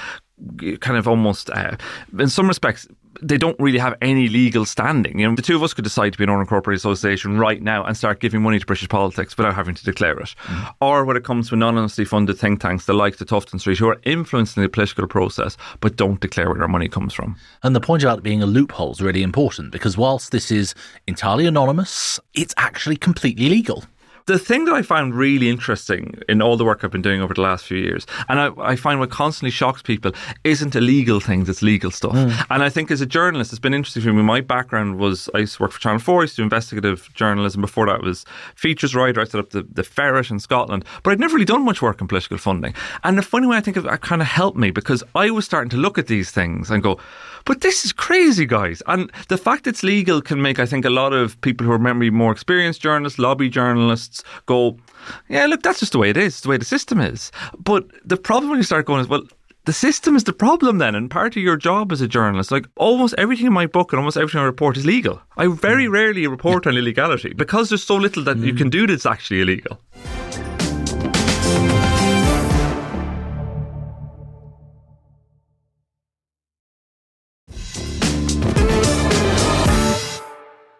kind 0.79 0.97
of 0.97 1.07
almost, 1.07 1.49
uh, 1.49 1.75
in 2.17 2.29
some 2.29 2.47
respects, 2.47 2.87
they 3.21 3.37
don't 3.37 3.59
really 3.59 3.79
have 3.79 3.95
any 4.01 4.27
legal 4.27 4.65
standing. 4.65 5.19
You 5.19 5.27
know, 5.27 5.35
the 5.35 5.41
two 5.41 5.55
of 5.55 5.63
us 5.63 5.73
could 5.73 5.83
decide 5.83 6.13
to 6.13 6.17
be 6.17 6.23
an 6.23 6.29
unincorporated 6.29 6.75
association 6.75 7.37
right 7.37 7.61
now 7.61 7.83
and 7.83 7.95
start 7.95 8.19
giving 8.19 8.41
money 8.41 8.59
to 8.59 8.65
British 8.65 8.89
politics 8.89 9.35
without 9.37 9.55
having 9.55 9.75
to 9.75 9.83
declare 9.83 10.17
it. 10.19 10.35
Mm. 10.45 10.75
Or 10.81 11.05
when 11.05 11.17
it 11.17 11.23
comes 11.23 11.49
to 11.49 11.55
anonymously 11.55 12.05
funded 12.05 12.37
think 12.37 12.61
tanks, 12.61 12.85
the 12.85 12.93
likes 12.93 13.19
of 13.21 13.27
Tufton 13.27 13.59
Street, 13.59 13.77
who 13.77 13.89
are 13.89 13.99
influencing 14.03 14.63
the 14.63 14.69
political 14.69 15.07
process 15.07 15.57
but 15.81 15.95
don't 15.95 16.19
declare 16.19 16.49
where 16.49 16.59
their 16.59 16.67
money 16.67 16.87
comes 16.87 17.13
from. 17.13 17.35
And 17.63 17.75
the 17.75 17.81
point 17.81 18.03
about 18.03 18.19
it 18.19 18.23
being 18.23 18.43
a 18.43 18.45
loophole 18.45 18.91
is 18.91 19.01
really 19.01 19.23
important 19.23 19.71
because 19.71 19.97
whilst 19.97 20.31
this 20.31 20.51
is 20.51 20.73
entirely 21.07 21.45
anonymous, 21.45 22.19
it's 22.33 22.53
actually 22.57 22.95
completely 22.95 23.49
legal 23.49 23.83
the 24.29 24.37
thing 24.37 24.65
that 24.65 24.75
I 24.75 24.83
found 24.83 25.15
really 25.15 25.49
interesting 25.49 26.19
in 26.29 26.39
all 26.39 26.55
the 26.55 26.63
work 26.63 26.83
I've 26.83 26.91
been 26.91 27.01
doing 27.01 27.19
over 27.19 27.33
the 27.33 27.41
last 27.41 27.65
few 27.65 27.79
years, 27.79 28.05
and 28.29 28.39
I, 28.39 28.51
I 28.59 28.75
find 28.75 28.99
what 28.99 29.09
constantly 29.09 29.49
shocks 29.49 29.81
people, 29.81 30.11
isn't 30.43 30.75
illegal 30.75 31.19
things, 31.19 31.49
it's 31.49 31.63
legal 31.63 31.89
stuff. 31.89 32.13
Mm. 32.13 32.45
And 32.51 32.61
I 32.61 32.69
think 32.69 32.91
as 32.91 33.01
a 33.01 33.07
journalist, 33.07 33.51
it's 33.51 33.59
been 33.59 33.73
interesting 33.73 34.03
for 34.03 34.13
me. 34.13 34.21
My 34.21 34.41
background 34.41 34.99
was 34.99 35.29
I 35.33 35.39
used 35.39 35.55
to 35.57 35.63
work 35.63 35.71
for 35.71 35.79
Channel 35.79 35.99
4, 35.99 36.19
I 36.19 36.23
used 36.23 36.35
to 36.35 36.41
do 36.41 36.43
investigative 36.43 37.09
journalism. 37.15 37.61
Before 37.61 37.87
that, 37.87 38.03
was 38.03 38.23
features 38.53 38.93
writer. 38.93 39.19
I 39.19 39.23
set 39.23 39.39
up 39.39 39.49
the, 39.49 39.63
the 39.63 39.83
Ferret 39.83 40.29
in 40.29 40.39
Scotland, 40.39 40.85
but 41.01 41.11
I'd 41.11 41.19
never 41.19 41.33
really 41.33 41.45
done 41.45 41.65
much 41.65 41.81
work 41.81 41.99
in 41.99 42.07
political 42.07 42.37
funding. 42.37 42.75
And 43.03 43.17
the 43.17 43.23
funny 43.23 43.47
way 43.47 43.57
I 43.57 43.61
think 43.61 43.77
of 43.77 43.85
it 43.87 44.01
kind 44.01 44.21
of 44.21 44.27
helped 44.27 44.57
me 44.57 44.69
because 44.69 45.03
I 45.15 45.31
was 45.31 45.43
starting 45.43 45.71
to 45.71 45.77
look 45.77 45.97
at 45.97 46.05
these 46.05 46.29
things 46.29 46.69
and 46.69 46.83
go, 46.83 46.99
but 47.45 47.61
this 47.61 47.85
is 47.85 47.91
crazy, 47.93 48.45
guys. 48.45 48.83
And 48.85 49.11
the 49.27 49.37
fact 49.37 49.65
it's 49.65 49.81
legal 49.81 50.21
can 50.21 50.41
make, 50.41 50.59
I 50.59 50.65
think, 50.65 50.85
a 50.85 50.89
lot 50.89 51.13
of 51.13 51.39
people 51.41 51.65
who 51.65 51.71
are 51.71 51.79
maybe 51.79 52.09
more 52.09 52.31
experienced 52.31 52.81
journalists, 52.81 53.19
lobby 53.19 53.49
journalists, 53.49 54.18
go, 54.45 54.77
yeah, 55.27 55.45
look, 55.45 55.63
that's 55.63 55.79
just 55.79 55.91
the 55.91 55.97
way 55.97 56.09
it 56.09 56.17
is, 56.17 56.41
the 56.41 56.49
way 56.49 56.57
the 56.57 56.65
system 56.65 56.99
is. 56.99 57.31
But 57.57 57.85
the 58.05 58.17
problem 58.17 58.49
when 58.49 58.59
you 58.59 58.63
start 58.63 58.85
going 58.85 59.01
is, 59.01 59.07
well, 59.07 59.23
the 59.65 59.73
system 59.73 60.15
is 60.15 60.23
the 60.23 60.33
problem 60.33 60.79
then, 60.79 60.95
and 60.95 61.11
part 61.11 61.35
of 61.37 61.43
your 61.43 61.57
job 61.57 61.91
as 61.91 62.01
a 62.01 62.07
journalist, 62.07 62.51
like 62.51 62.65
almost 62.75 63.13
everything 63.17 63.45
in 63.45 63.53
my 63.53 63.67
book 63.67 63.91
and 63.91 63.99
almost 63.99 64.17
everything 64.17 64.41
I 64.41 64.45
report 64.45 64.77
is 64.77 64.85
legal. 64.85 65.21
I 65.37 65.47
very 65.47 65.85
mm. 65.85 65.91
rarely 65.91 66.25
report 66.27 66.65
on 66.65 66.77
illegality 66.77 67.33
because 67.33 67.69
there's 67.69 67.83
so 67.83 67.95
little 67.95 68.23
that 68.23 68.37
mm. 68.37 68.45
you 68.45 68.53
can 68.53 68.69
do 68.69 68.87
that's 68.87 69.05
actually 69.05 69.41
illegal. 69.41 69.79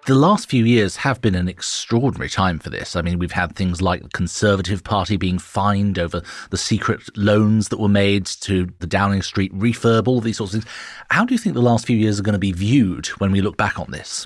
The 0.10 0.16
last 0.16 0.50
few 0.50 0.66
years 0.66 0.96
have 0.96 1.22
been 1.22 1.36
an 1.36 1.48
extraordinary 1.48 2.32
time 2.32 2.58
for 2.58 2.72
this. 2.72 2.96
I 2.96 3.04
mean, 3.04 3.20
we've 3.20 3.34
had 3.34 3.56
things 3.56 3.80
like 3.80 4.02
the 4.02 4.10
Conservative 4.10 4.84
Party 4.84 5.18
being 5.18 5.38
fined 5.38 6.00
over 6.00 6.24
the 6.50 6.58
secret 6.58 7.16
loans 7.16 7.70
that 7.70 7.80
were 7.80 7.88
made 7.88 8.26
to 8.26 8.68
the 8.80 8.88
Downing 8.88 9.22
Street 9.22 9.54
refurb, 9.54 10.08
all 10.08 10.20
these 10.20 10.38
sorts 10.38 10.56
of 10.56 10.64
things. 10.64 10.74
How 11.12 11.26
do 11.26 11.36
you 11.36 11.38
think 11.38 11.54
the 11.54 11.62
last 11.62 11.86
few 11.86 11.96
years 11.96 12.20
are 12.20 12.24
going 12.24 12.34
to 12.34 12.40
be 12.40 12.52
viewed 12.52 13.06
when 13.20 13.32
we 13.32 13.40
look 13.40 13.56
back 13.56 13.80
on 13.80 13.92
this? 13.92 14.26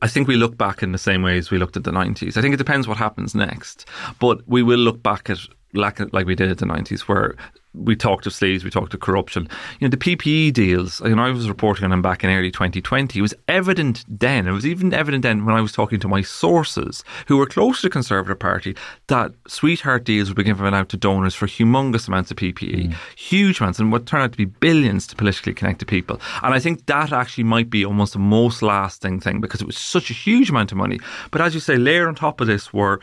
I 0.00 0.08
think 0.08 0.28
we 0.28 0.36
look 0.36 0.56
back 0.56 0.82
in 0.82 0.92
the 0.92 0.98
same 0.98 1.22
way 1.22 1.36
as 1.36 1.50
we 1.50 1.58
looked 1.58 1.76
at 1.76 1.84
the 1.84 1.90
90s. 1.90 2.38
I 2.38 2.40
think 2.40 2.54
it 2.54 2.56
depends 2.56 2.88
what 2.88 2.96
happens 2.96 3.34
next, 3.34 3.86
but 4.18 4.40
we 4.48 4.62
will 4.62 4.78
look 4.78 5.02
back 5.02 5.28
at 5.28 5.40
like, 5.74 6.00
like 6.14 6.24
we 6.24 6.36
did 6.36 6.50
at 6.50 6.56
the 6.56 6.64
90s, 6.64 7.00
where 7.00 7.36
we 7.74 7.94
talked 7.94 8.26
of 8.26 8.32
sleaze, 8.32 8.64
we 8.64 8.70
talked 8.70 8.94
of 8.94 9.00
corruption. 9.00 9.48
You 9.78 9.86
know, 9.86 9.90
the 9.90 9.96
PPE 9.96 10.52
deals, 10.52 11.00
you 11.00 11.14
know, 11.14 11.22
I 11.22 11.30
was 11.30 11.48
reporting 11.48 11.84
on 11.84 11.90
them 11.90 12.02
back 12.02 12.24
in 12.24 12.30
early 12.30 12.50
2020. 12.50 13.18
It 13.18 13.22
was 13.22 13.34
evident 13.46 14.04
then, 14.08 14.46
it 14.46 14.52
was 14.52 14.66
even 14.66 14.92
evident 14.94 15.22
then 15.22 15.44
when 15.44 15.54
I 15.54 15.60
was 15.60 15.72
talking 15.72 16.00
to 16.00 16.08
my 16.08 16.22
sources 16.22 17.04
who 17.26 17.36
were 17.36 17.46
close 17.46 17.80
to 17.80 17.86
the 17.86 17.90
Conservative 17.90 18.38
Party 18.38 18.76
that 19.08 19.32
sweetheart 19.46 20.04
deals 20.04 20.28
were 20.28 20.34
being 20.34 20.46
given 20.46 20.74
out 20.74 20.88
to 20.90 20.96
donors 20.96 21.34
for 21.34 21.46
humongous 21.46 22.08
amounts 22.08 22.30
of 22.30 22.36
PPE, 22.38 22.88
mm. 22.88 22.94
huge 23.16 23.60
amounts, 23.60 23.78
and 23.78 23.92
what 23.92 24.06
turned 24.06 24.24
out 24.24 24.32
to 24.32 24.38
be 24.38 24.46
billions 24.46 25.06
to 25.08 25.16
politically 25.16 25.54
connected 25.54 25.86
people. 25.86 26.20
And 26.42 26.54
I 26.54 26.58
think 26.58 26.86
that 26.86 27.12
actually 27.12 27.44
might 27.44 27.70
be 27.70 27.84
almost 27.84 28.14
the 28.14 28.18
most 28.18 28.62
lasting 28.62 29.20
thing 29.20 29.40
because 29.40 29.60
it 29.60 29.66
was 29.66 29.78
such 29.78 30.10
a 30.10 30.14
huge 30.14 30.50
amount 30.50 30.72
of 30.72 30.78
money. 30.78 30.98
But 31.30 31.40
as 31.40 31.54
you 31.54 31.60
say, 31.60 31.76
layer 31.76 32.08
on 32.08 32.14
top 32.14 32.40
of 32.40 32.46
this 32.46 32.72
were 32.72 33.00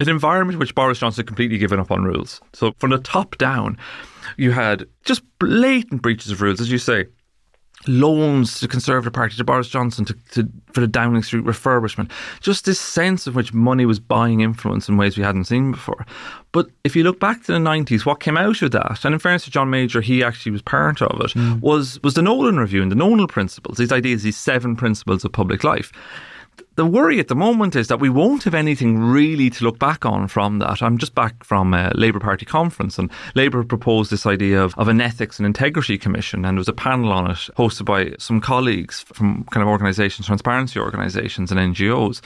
an 0.00 0.08
environment 0.08 0.58
which 0.58 0.74
Boris 0.74 0.98
Johnson 0.98 1.22
had 1.22 1.26
completely 1.26 1.58
given 1.58 1.78
up 1.78 1.90
on 1.90 2.04
rules. 2.04 2.40
So 2.52 2.72
from 2.78 2.90
the 2.90 2.98
top 2.98 3.36
down, 3.38 3.76
you 4.36 4.52
had 4.52 4.86
just 5.04 5.22
blatant 5.38 6.02
breaches 6.02 6.32
of 6.32 6.40
rules, 6.40 6.60
as 6.60 6.70
you 6.70 6.78
say. 6.78 7.06
Loans 7.86 8.56
to 8.56 8.66
the 8.66 8.68
Conservative 8.68 9.12
Party, 9.14 9.36
to 9.36 9.44
Boris 9.44 9.68
Johnson, 9.68 10.04
to, 10.04 10.14
to, 10.32 10.46
for 10.72 10.80
the 10.80 10.86
Downing 10.86 11.22
Street 11.22 11.44
refurbishment. 11.44 12.10
Just 12.40 12.66
this 12.66 12.78
sense 12.78 13.26
of 13.26 13.34
which 13.34 13.54
money 13.54 13.86
was 13.86 13.98
buying 13.98 14.40
influence 14.40 14.86
in 14.86 14.98
ways 14.98 15.16
we 15.16 15.24
hadn't 15.24 15.44
seen 15.44 15.72
before. 15.72 16.04
But 16.52 16.68
if 16.84 16.94
you 16.94 17.04
look 17.04 17.20
back 17.20 17.42
to 17.44 17.52
the 17.52 17.58
90s, 17.58 18.04
what 18.04 18.20
came 18.20 18.36
out 18.36 18.60
of 18.60 18.72
that, 18.72 19.02
and 19.04 19.14
in 19.14 19.18
fairness 19.18 19.44
to 19.44 19.50
John 19.50 19.70
Major, 19.70 20.02
he 20.02 20.22
actually 20.22 20.52
was 20.52 20.60
part 20.60 21.00
of 21.00 21.20
it, 21.20 21.30
mm. 21.30 21.60
was, 21.62 21.98
was 22.02 22.12
the 22.12 22.22
Nolan 22.22 22.58
Review 22.58 22.82
and 22.82 22.90
the 22.90 22.96
Nolan 22.96 23.26
Principles, 23.28 23.78
these 23.78 23.92
ideas, 23.92 24.24
these 24.24 24.36
seven 24.36 24.76
principles 24.76 25.24
of 25.24 25.32
public 25.32 25.64
life 25.64 25.90
the 26.80 26.86
worry 26.86 27.20
at 27.20 27.28
the 27.28 27.34
moment 27.34 27.76
is 27.76 27.88
that 27.88 28.00
we 28.00 28.08
won't 28.08 28.44
have 28.44 28.54
anything 28.54 28.98
really 28.98 29.50
to 29.50 29.64
look 29.64 29.78
back 29.78 30.06
on 30.06 30.26
from 30.26 30.60
that. 30.60 30.82
I'm 30.82 30.96
just 30.96 31.14
back 31.14 31.44
from 31.44 31.74
a 31.74 31.92
Labour 31.94 32.20
Party 32.20 32.46
conference, 32.46 32.98
and 32.98 33.10
Labour 33.34 33.62
proposed 33.64 34.10
this 34.10 34.24
idea 34.24 34.64
of, 34.64 34.74
of 34.78 34.88
an 34.88 34.98
ethics 34.98 35.38
and 35.38 35.44
integrity 35.44 35.98
commission, 35.98 36.42
and 36.42 36.56
there 36.56 36.60
was 36.60 36.68
a 36.68 36.72
panel 36.72 37.12
on 37.12 37.30
it 37.30 37.36
hosted 37.58 37.84
by 37.84 38.14
some 38.18 38.40
colleagues 38.40 39.00
from 39.12 39.44
kind 39.50 39.60
of 39.60 39.68
organisations, 39.68 40.26
transparency 40.26 40.80
organisations, 40.80 41.52
and 41.52 41.60
NGOs. 41.60 42.22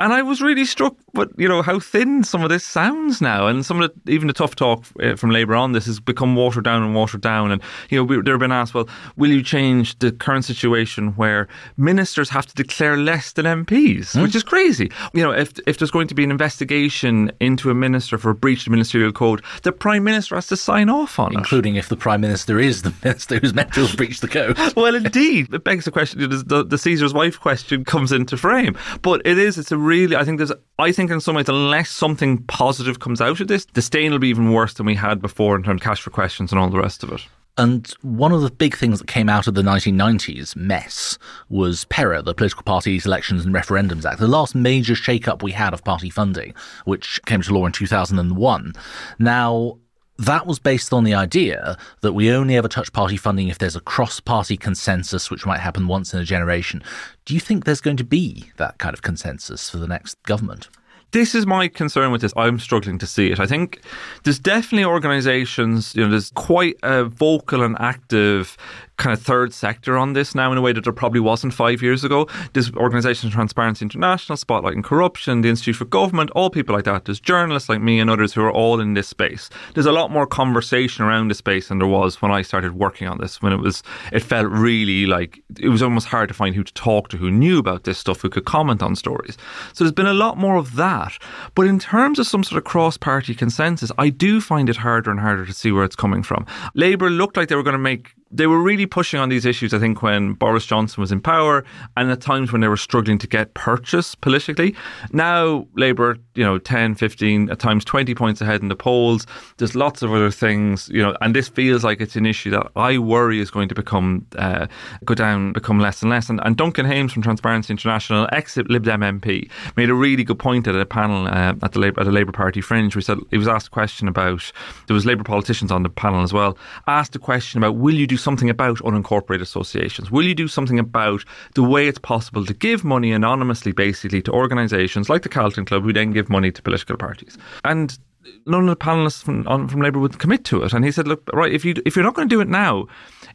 And 0.00 0.12
I 0.12 0.22
was 0.22 0.42
really 0.42 0.64
struck 0.64 0.96
with 1.14 1.30
you 1.38 1.46
know 1.46 1.62
how 1.62 1.78
thin 1.78 2.24
some 2.24 2.42
of 2.42 2.48
this 2.48 2.64
sounds 2.64 3.20
now, 3.20 3.46
and 3.46 3.64
some 3.64 3.80
of 3.80 3.88
the 4.04 4.12
even 4.12 4.26
the 4.26 4.32
tough 4.32 4.56
talk 4.56 4.84
uh, 5.00 5.14
from 5.14 5.30
Labour 5.30 5.54
on 5.54 5.70
this 5.70 5.86
has 5.86 6.00
become 6.00 6.34
watered 6.34 6.64
down 6.64 6.82
and 6.82 6.92
watered 6.92 7.20
down. 7.20 7.52
And 7.52 7.62
you 7.88 8.04
know 8.04 8.22
they've 8.22 8.36
been 8.36 8.50
asked, 8.50 8.74
well, 8.74 8.88
will 9.16 9.30
you 9.30 9.44
change 9.44 9.96
the 10.00 10.10
current 10.10 10.44
situation 10.44 11.10
where 11.10 11.46
ministers 11.76 12.30
have 12.30 12.46
to 12.46 12.54
declare 12.56 12.96
less 12.96 13.30
than 13.30 13.44
MPs? 13.44 13.91
Mm. 14.00 14.22
which 14.22 14.34
is 14.34 14.42
crazy. 14.42 14.90
You 15.12 15.22
know, 15.22 15.32
if 15.32 15.52
if 15.66 15.78
there's 15.78 15.90
going 15.90 16.08
to 16.08 16.14
be 16.14 16.24
an 16.24 16.30
investigation 16.30 17.30
into 17.40 17.70
a 17.70 17.74
minister 17.74 18.18
for 18.18 18.30
a 18.30 18.34
breach 18.34 18.60
of 18.60 18.64
the 18.66 18.70
ministerial 18.70 19.12
code, 19.12 19.42
the 19.62 19.72
prime 19.72 20.04
minister 20.04 20.34
has 20.34 20.46
to 20.48 20.56
sign 20.56 20.88
off 20.88 21.18
on 21.18 21.34
including 21.34 21.36
it, 21.36 21.38
including 21.38 21.76
if 21.76 21.88
the 21.88 21.96
prime 21.96 22.20
minister 22.20 22.58
is 22.58 22.82
the 22.82 22.94
minister 23.04 23.38
who's 23.38 23.54
meant 23.54 23.72
to 23.74 23.86
have 23.86 23.96
breached 23.96 24.20
the 24.20 24.28
code. 24.28 24.58
well, 24.76 24.94
indeed, 24.94 25.52
it 25.52 25.64
begs 25.64 25.84
the 25.84 25.90
question: 25.90 26.20
the, 26.20 26.64
the 26.64 26.78
Caesar's 26.78 27.14
wife 27.14 27.38
question 27.38 27.84
comes 27.84 28.12
into 28.12 28.36
frame. 28.36 28.76
But 29.02 29.22
it 29.24 29.38
is. 29.38 29.58
It's 29.58 29.72
a 29.72 29.78
really. 29.78 30.16
I 30.16 30.24
think 30.24 30.38
there's. 30.38 30.52
I 30.78 30.92
think 30.92 31.10
in 31.10 31.20
some 31.20 31.36
ways, 31.36 31.48
unless 31.48 31.90
something 31.90 32.38
positive 32.44 33.00
comes 33.00 33.20
out 33.20 33.40
of 33.40 33.48
this, 33.48 33.66
the 33.72 33.82
stain 33.82 34.12
will 34.12 34.18
be 34.18 34.28
even 34.28 34.52
worse 34.52 34.74
than 34.74 34.86
we 34.86 34.94
had 34.94 35.20
before 35.20 35.56
in 35.56 35.62
terms 35.62 35.80
of 35.80 35.84
cash 35.84 36.00
for 36.00 36.10
questions 36.10 36.52
and 36.52 36.60
all 36.60 36.70
the 36.70 36.80
rest 36.80 37.02
of 37.02 37.12
it. 37.12 37.26
And 37.58 37.86
one 38.00 38.32
of 38.32 38.40
the 38.40 38.50
big 38.50 38.76
things 38.76 38.98
that 38.98 39.08
came 39.08 39.28
out 39.28 39.46
of 39.46 39.54
the 39.54 39.62
1990s 39.62 40.56
mess 40.56 41.18
was 41.50 41.84
PERA, 41.86 42.22
the 42.22 42.34
Political 42.34 42.62
Parties 42.62 43.04
Elections 43.04 43.44
and 43.44 43.54
Referendums 43.54 44.06
Act, 44.06 44.20
the 44.20 44.26
last 44.26 44.54
major 44.54 44.94
shake-up 44.94 45.42
we 45.42 45.52
had 45.52 45.74
of 45.74 45.84
party 45.84 46.08
funding, 46.08 46.54
which 46.86 47.20
came 47.26 47.42
to 47.42 47.52
law 47.52 47.66
in 47.66 47.72
2001. 47.72 48.72
Now, 49.18 49.78
that 50.18 50.46
was 50.46 50.58
based 50.58 50.94
on 50.94 51.04
the 51.04 51.14
idea 51.14 51.76
that 52.00 52.14
we 52.14 52.30
only 52.30 52.56
ever 52.56 52.68
touch 52.68 52.92
party 52.92 53.16
funding 53.18 53.48
if 53.48 53.58
there's 53.58 53.76
a 53.76 53.80
cross 53.80 54.18
party 54.18 54.56
consensus, 54.56 55.30
which 55.30 55.44
might 55.44 55.60
happen 55.60 55.88
once 55.88 56.14
in 56.14 56.20
a 56.20 56.24
generation. 56.24 56.82
Do 57.26 57.34
you 57.34 57.40
think 57.40 57.64
there's 57.64 57.80
going 57.80 57.96
to 57.98 58.04
be 58.04 58.50
that 58.56 58.78
kind 58.78 58.94
of 58.94 59.02
consensus 59.02 59.68
for 59.68 59.76
the 59.76 59.88
next 59.88 60.22
government? 60.22 60.68
This 61.12 61.34
is 61.34 61.46
my 61.46 61.68
concern 61.68 62.10
with 62.10 62.20
this. 62.20 62.32
I'm 62.36 62.58
struggling 62.58 62.98
to 62.98 63.06
see 63.06 63.30
it. 63.30 63.38
I 63.38 63.46
think 63.46 63.80
there's 64.24 64.38
definitely 64.38 64.84
organisations, 64.84 65.94
you 65.94 66.02
know, 66.02 66.10
there's 66.10 66.30
quite 66.30 66.76
a 66.82 67.04
vocal 67.04 67.62
and 67.62 67.76
active 67.78 68.56
kind 69.02 69.12
of 69.12 69.20
third 69.20 69.52
sector 69.52 69.98
on 69.98 70.12
this 70.12 70.32
now 70.32 70.52
in 70.52 70.58
a 70.58 70.60
way 70.60 70.72
that 70.72 70.84
there 70.84 70.92
probably 70.92 71.18
wasn't 71.18 71.52
five 71.52 71.82
years 71.82 72.04
ago. 72.04 72.28
This 72.52 72.72
organization, 72.74 73.30
Transparency 73.30 73.84
International, 73.84 74.36
Spotlight 74.36 74.76
on 74.76 74.82
Corruption, 74.82 75.40
the 75.40 75.48
Institute 75.48 75.74
for 75.74 75.86
Government, 75.86 76.30
all 76.30 76.50
people 76.50 76.72
like 76.72 76.84
that. 76.84 77.04
There's 77.04 77.18
journalists 77.18 77.68
like 77.68 77.80
me 77.80 77.98
and 77.98 78.08
others 78.08 78.32
who 78.32 78.42
are 78.42 78.52
all 78.52 78.80
in 78.80 78.94
this 78.94 79.08
space. 79.08 79.50
There's 79.74 79.86
a 79.86 79.92
lot 79.92 80.12
more 80.12 80.24
conversation 80.26 81.04
around 81.04 81.28
this 81.28 81.38
space 81.38 81.68
than 81.68 81.78
there 81.78 81.88
was 81.88 82.22
when 82.22 82.30
I 82.30 82.42
started 82.42 82.74
working 82.76 83.08
on 83.08 83.18
this. 83.18 83.42
When 83.42 83.52
it 83.52 83.60
was, 83.60 83.82
it 84.12 84.20
felt 84.20 84.46
really 84.46 85.06
like 85.06 85.42
it 85.58 85.68
was 85.68 85.82
almost 85.82 86.06
hard 86.06 86.28
to 86.28 86.34
find 86.34 86.54
who 86.54 86.62
to 86.62 86.72
talk 86.74 87.08
to, 87.08 87.16
who 87.16 87.30
knew 87.30 87.58
about 87.58 87.82
this 87.82 87.98
stuff, 87.98 88.20
who 88.20 88.30
could 88.30 88.44
comment 88.44 88.84
on 88.84 88.94
stories. 88.94 89.36
So 89.72 89.82
there's 89.82 89.92
been 89.92 90.06
a 90.06 90.14
lot 90.14 90.38
more 90.38 90.54
of 90.54 90.76
that. 90.76 91.14
But 91.56 91.66
in 91.66 91.80
terms 91.80 92.20
of 92.20 92.28
some 92.28 92.44
sort 92.44 92.58
of 92.58 92.64
cross-party 92.64 93.34
consensus, 93.34 93.90
I 93.98 94.10
do 94.10 94.40
find 94.40 94.70
it 94.70 94.76
harder 94.76 95.10
and 95.10 95.18
harder 95.18 95.44
to 95.44 95.52
see 95.52 95.72
where 95.72 95.84
it's 95.84 95.96
coming 95.96 96.22
from. 96.22 96.46
Labour 96.74 97.10
looked 97.10 97.36
like 97.36 97.48
they 97.48 97.56
were 97.56 97.64
going 97.64 97.72
to 97.72 97.78
make 97.78 98.14
they 98.32 98.46
were 98.46 98.60
really 98.60 98.86
pushing 98.86 99.20
on 99.20 99.28
these 99.28 99.44
issues, 99.44 99.74
I 99.74 99.78
think, 99.78 100.02
when 100.02 100.32
Boris 100.32 100.64
Johnson 100.64 101.00
was 101.00 101.12
in 101.12 101.20
power 101.20 101.64
and 101.96 102.10
at 102.10 102.20
times 102.20 102.50
when 102.50 102.60
they 102.60 102.68
were 102.68 102.76
struggling 102.76 103.18
to 103.18 103.26
get 103.26 103.52
purchase 103.54 104.14
politically. 104.14 104.74
Now, 105.12 105.66
Labour, 105.76 106.16
you 106.34 106.42
know, 106.42 106.58
10, 106.58 106.94
15, 106.94 107.50
at 107.50 107.58
times 107.58 107.84
20 107.84 108.14
points 108.14 108.40
ahead 108.40 108.62
in 108.62 108.68
the 108.68 108.76
polls. 108.76 109.26
There's 109.58 109.74
lots 109.74 110.02
of 110.02 110.12
other 110.12 110.30
things, 110.30 110.88
you 110.88 111.02
know, 111.02 111.14
and 111.20 111.36
this 111.36 111.48
feels 111.48 111.84
like 111.84 112.00
it's 112.00 112.16
an 112.16 112.24
issue 112.24 112.50
that 112.50 112.70
I 112.74 112.98
worry 112.98 113.40
is 113.40 113.50
going 113.50 113.68
to 113.68 113.74
become, 113.74 114.26
uh, 114.36 114.66
go 115.04 115.14
down, 115.14 115.52
become 115.52 115.78
less 115.78 116.00
and 116.00 116.10
less. 116.10 116.30
And, 116.30 116.40
and 116.44 116.56
Duncan 116.56 116.86
Hames 116.86 117.12
from 117.12 117.22
Transparency 117.22 117.72
International, 117.72 118.28
ex 118.32 118.56
Lib 118.56 118.84
Dem 118.84 119.00
MP, 119.00 119.50
made 119.76 119.90
a 119.90 119.94
really 119.94 120.24
good 120.24 120.38
point 120.38 120.66
at 120.66 120.74
a 120.74 120.86
panel 120.86 121.26
uh, 121.26 121.54
at 121.62 121.72
the 121.72 121.78
Labour, 121.78 122.00
at 122.00 122.06
a 122.06 122.12
Labour 122.12 122.32
Party 122.32 122.62
fringe. 122.62 122.96
We 122.96 123.02
said 123.02 123.18
he 123.30 123.36
was 123.36 123.48
asked 123.48 123.66
a 123.66 123.70
question 123.70 124.08
about, 124.08 124.50
there 124.86 124.94
was 124.94 125.04
Labour 125.04 125.24
politicians 125.24 125.70
on 125.70 125.82
the 125.82 125.90
panel 125.90 126.22
as 126.22 126.32
well, 126.32 126.56
asked 126.86 127.14
a 127.14 127.18
question 127.18 127.58
about, 127.58 127.76
will 127.76 127.94
you 127.94 128.06
do 128.06 128.16
something 128.22 128.48
about 128.48 128.78
unincorporated 128.78 129.42
associations? 129.42 130.10
Will 130.10 130.24
you 130.24 130.34
do 130.34 130.48
something 130.48 130.78
about 130.78 131.24
the 131.54 131.62
way 131.62 131.88
it's 131.88 131.98
possible 131.98 132.46
to 132.46 132.54
give 132.54 132.84
money 132.84 133.12
anonymously, 133.12 133.72
basically, 133.72 134.22
to 134.22 134.32
organisations 134.32 135.08
like 135.08 135.22
the 135.22 135.28
Carlton 135.28 135.64
Club, 135.64 135.82
who 135.82 135.92
then 135.92 136.12
give 136.12 136.28
money 136.30 136.50
to 136.52 136.62
political 136.62 136.96
parties? 136.96 137.36
And 137.64 137.98
none 138.46 138.68
of 138.68 138.68
the 138.68 138.76
panelists 138.76 139.22
from, 139.22 139.46
on, 139.48 139.68
from 139.68 139.80
Labour 139.80 139.98
would 139.98 140.18
commit 140.18 140.44
to 140.44 140.62
it. 140.62 140.72
And 140.72 140.84
he 140.84 140.92
said, 140.92 141.08
look, 141.08 141.28
right, 141.32 141.52
if 141.52 141.64
you 141.64 141.74
if 141.84 141.96
you're 141.96 142.04
not 142.04 142.14
going 142.14 142.28
to 142.28 142.34
do 142.34 142.40
it 142.40 142.48
now, 142.48 142.86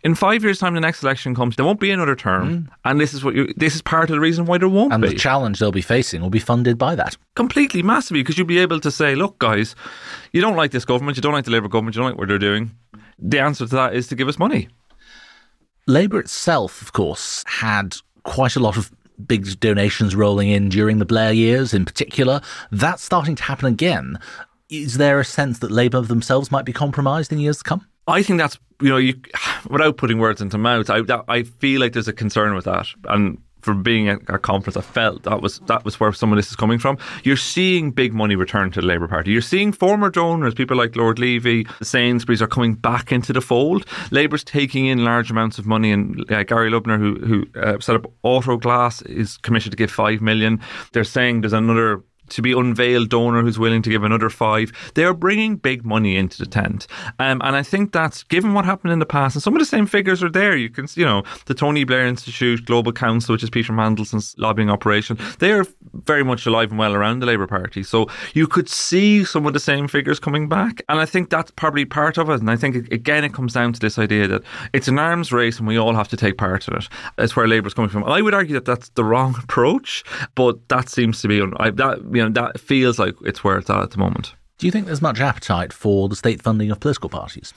in 0.04 0.16
five 0.16 0.44
years' 0.44 0.60
time, 0.60 0.76
the 0.76 0.80
next 0.80 1.04
election 1.04 1.36
comes, 1.36 1.56
there 1.56 1.66
won't 1.66 1.80
be 1.80 1.92
another 1.92 2.16
term, 2.16 2.50
mm. 2.50 2.68
and 2.86 3.00
this 3.00 3.14
is 3.14 3.24
what 3.24 3.36
you, 3.36 3.52
this 3.58 3.76
is 3.76 3.82
part 3.82 4.10
of 4.10 4.16
the 4.16 4.20
reason 4.20 4.46
why 4.46 4.58
there 4.58 4.70
won't 4.70 4.94
and 4.94 5.02
be. 5.02 5.08
And 5.08 5.16
the 5.16 5.20
challenge 5.20 5.60
they'll 5.60 5.72
be 5.72 5.82
facing 5.82 6.22
will 6.22 6.30
be 6.30 6.40
funded 6.40 6.78
by 6.78 6.96
that 6.96 7.18
completely, 7.36 7.82
massively, 7.82 8.22
because 8.22 8.38
you'll 8.38 8.48
be 8.48 8.60
able 8.60 8.80
to 8.80 8.92
say, 8.92 9.16
look, 9.16 9.40
guys, 9.40 9.76
you 10.32 10.42
don't 10.42 10.56
like 10.56 10.72
this 10.72 10.86
government, 10.86 11.18
you 11.18 11.22
don't 11.22 11.34
like 11.34 11.46
the 11.46 11.52
Labour 11.52 11.68
government, 11.68 11.96
you 11.96 12.02
don't 12.02 12.12
like 12.12 12.20
what 12.20 12.28
they're 12.28 12.38
doing. 12.38 12.72
The 13.20 13.40
answer 13.40 13.66
to 13.66 13.76
that 13.76 13.96
is 13.96 14.08
to 14.08 14.16
give 14.16 14.28
us 14.28 14.38
money. 14.38 14.70
Labour 15.88 16.20
itself, 16.20 16.82
of 16.82 16.94
course, 16.94 17.44
had 17.48 17.96
quite 18.24 18.56
a 18.56 18.60
lot 18.60 18.78
of 18.78 18.92
big 19.26 19.60
donations 19.60 20.16
rolling 20.16 20.50
in 20.50 20.70
during 20.70 21.00
the 21.00 21.06
Blair 21.06 21.32
years 21.32 21.74
in 21.74 21.86
particular. 21.86 22.42
That's 22.72 23.02
starting 23.02 23.36
to 23.36 23.44
happen 23.44 23.68
again. 23.68 24.20
Is 24.70 24.98
there 24.98 25.20
a 25.20 25.26
sense 25.26 25.60
that 25.60 25.72
Labour 25.72 26.02
themselves 26.02 26.52
might 26.52 26.66
be 26.66 26.74
compromised 26.74 27.32
in 27.32 27.40
years 27.40 27.60
to 27.60 27.64
come? 27.64 27.88
I 28.06 28.22
think 28.22 28.40
that's 28.40 28.60
you 28.82 28.90
know 28.90 28.98
you 28.98 29.16
without 29.70 29.98
putting 29.98 30.20
words 30.20 30.42
into 30.42 30.58
mouth. 30.58 30.90
I 30.90 31.02
I 31.28 31.44
feel 31.44 31.82
like 31.82 31.94
there's 31.94 32.08
a 32.08 32.14
concern 32.14 32.54
with 32.54 32.66
that, 32.66 32.88
and 33.06 33.42
for 33.68 33.74
being 33.74 34.08
at 34.08 34.22
a 34.30 34.40
conference, 34.40 34.78
I 34.78 34.82
felt 34.82 35.24
that 35.24 35.42
was 35.42 35.60
that 35.68 35.84
was 35.84 36.00
where 36.00 36.14
some 36.14 36.32
of 36.32 36.38
this 36.38 36.50
is 36.50 36.56
coming 36.56 36.80
from. 36.80 36.98
You're 37.26 37.36
seeing 37.36 37.92
big 37.92 38.14
money 38.14 38.38
return 38.38 38.72
to 38.72 38.80
the 38.80 38.88
Labour 38.88 39.10
Party. 39.10 39.32
You're 39.32 39.42
seeing 39.42 39.74
former 39.74 40.10
donors, 40.10 40.54
people 40.54 40.78
like 40.78 40.96
Lord 40.96 41.20
Levy, 41.20 41.68
the 41.80 41.84
Sainsbury's, 41.84 42.42
are 42.42 42.48
coming 42.48 42.76
back 42.76 43.12
into 43.12 43.34
the 43.34 43.42
fold. 43.42 43.86
Labour's 44.10 44.46
taking 44.46 44.86
in 44.86 45.04
large 45.04 45.30
amounts 45.30 45.60
of 45.60 45.66
money, 45.66 45.92
and 45.92 46.20
uh, 46.32 46.44
Gary 46.44 46.72
Lubner, 46.72 46.98
who 46.98 47.16
who 47.26 47.60
uh, 47.60 47.78
set 47.82 47.98
up 47.98 48.10
Autoglass, 48.24 49.06
is 49.06 49.36
commissioned 49.36 49.72
to 49.72 49.78
give 49.78 49.92
five 49.92 50.22
million. 50.22 50.62
They're 50.94 51.04
saying 51.04 51.42
there's 51.42 51.52
another 51.52 52.06
to 52.30 52.42
be 52.42 52.52
unveiled 52.52 53.10
donor 53.10 53.42
who's 53.42 53.60
willing 53.60 53.82
to 53.82 53.90
give 53.90 54.04
another 54.04 54.30
five. 54.30 54.72
They 54.96 55.04
are 55.04 55.14
bringing 55.14 55.56
big 55.56 55.86
money 55.86 56.18
into 56.18 56.38
the 56.38 56.46
tent. 56.46 56.88
Um, 57.20 57.42
and 57.44 57.56
I 57.56 57.64
think 57.64 57.92
that's 57.92 58.24
given 58.24 58.54
what 58.54 58.66
happened 58.66 58.94
in 58.94 59.00
the 59.00 59.06
past, 59.06 59.36
and 59.36 59.44
some 59.44 59.54
of 59.56 59.60
the 59.60 59.66
same 59.66 59.86
figures 59.86 60.24
are 60.24 60.30
there. 60.30 60.56
You 60.56 60.70
can, 60.70 60.88
you 60.96 61.06
know, 61.06 61.24
the 61.46 61.54
Tony 61.54 61.84
Blair 61.84 62.06
Institute, 62.06 62.66
Global 62.66 62.92
Counsel, 62.92 63.34
which 63.34 63.44
is 63.44 63.50
Peter 63.50 63.74
Mandelson's 63.74 64.36
lobbying 64.38 64.70
operation, 64.70 65.18
they 65.40 65.52
are 65.52 65.66
very 66.06 66.24
much 66.24 66.46
alive 66.46 66.70
and 66.70 66.80
well 66.80 66.94
around 66.94 67.20
the 67.20 67.26
Labour 67.26 67.48
Party. 67.48 67.84
So 67.84 68.08
you 68.34 68.48
could 68.48 68.70
see 68.70 69.24
some 69.24 69.46
of 69.46 69.54
the 69.54 69.60
same 69.60 69.88
figures 69.88 70.20
coming 70.20 70.48
back. 70.50 70.82
And 70.90 71.00
I 71.00 71.06
think 71.06 71.30
that's 71.30 71.52
probably 71.52 71.86
part 71.86 72.18
of 72.18 72.30
it. 72.30 72.40
And 72.40 72.50
I 72.50 72.56
think, 72.56 72.92
again, 72.92 73.24
it 73.24 73.34
comes 73.34 73.54
down 73.54 73.74
to 73.74 73.80
this 73.80 73.98
idea 73.98 74.28
that 74.28 74.44
it's 74.74 74.88
an 74.88 75.00
arms 75.00 75.32
race 75.32 75.60
and 75.60 75.68
we 75.68 75.78
all 75.78 75.94
have 75.94 76.08
to 76.10 76.18
take 76.18 76.38
part 76.38 76.68
in 76.68 76.76
it. 76.76 76.88
That's 77.18 77.36
where 77.36 77.48
Labour's 77.48 77.74
coming 77.74 77.90
from. 77.90 78.04
I 78.04 78.22
would 78.22 78.34
argue 78.34 78.54
that 78.56 78.66
that's 78.66 78.90
the 78.90 79.04
wrong 79.04 79.36
approach, 79.44 80.04
but 80.36 80.68
that 80.70 80.90
seems 80.90 81.22
to 81.22 81.28
be, 81.28 81.42
I, 81.58 81.72
that, 81.72 82.00
you 82.18 82.24
know, 82.24 82.30
that 82.30 82.60
feels 82.60 83.00
like 83.00 83.16
it's 83.24 83.44
where 83.44 83.58
it's 83.58 83.70
at 83.70 83.82
at 83.82 83.92
the 83.92 83.98
moment. 83.98 84.34
Do 84.58 84.66
you 84.66 84.72
think 84.72 84.88
there's 84.88 85.02
much 85.02 85.20
appetite 85.20 85.72
for 85.72 86.10
the 86.10 86.16
state 86.16 86.42
funding 86.42 86.72
of 86.72 86.80
political 86.80 87.10
parties? 87.10 87.54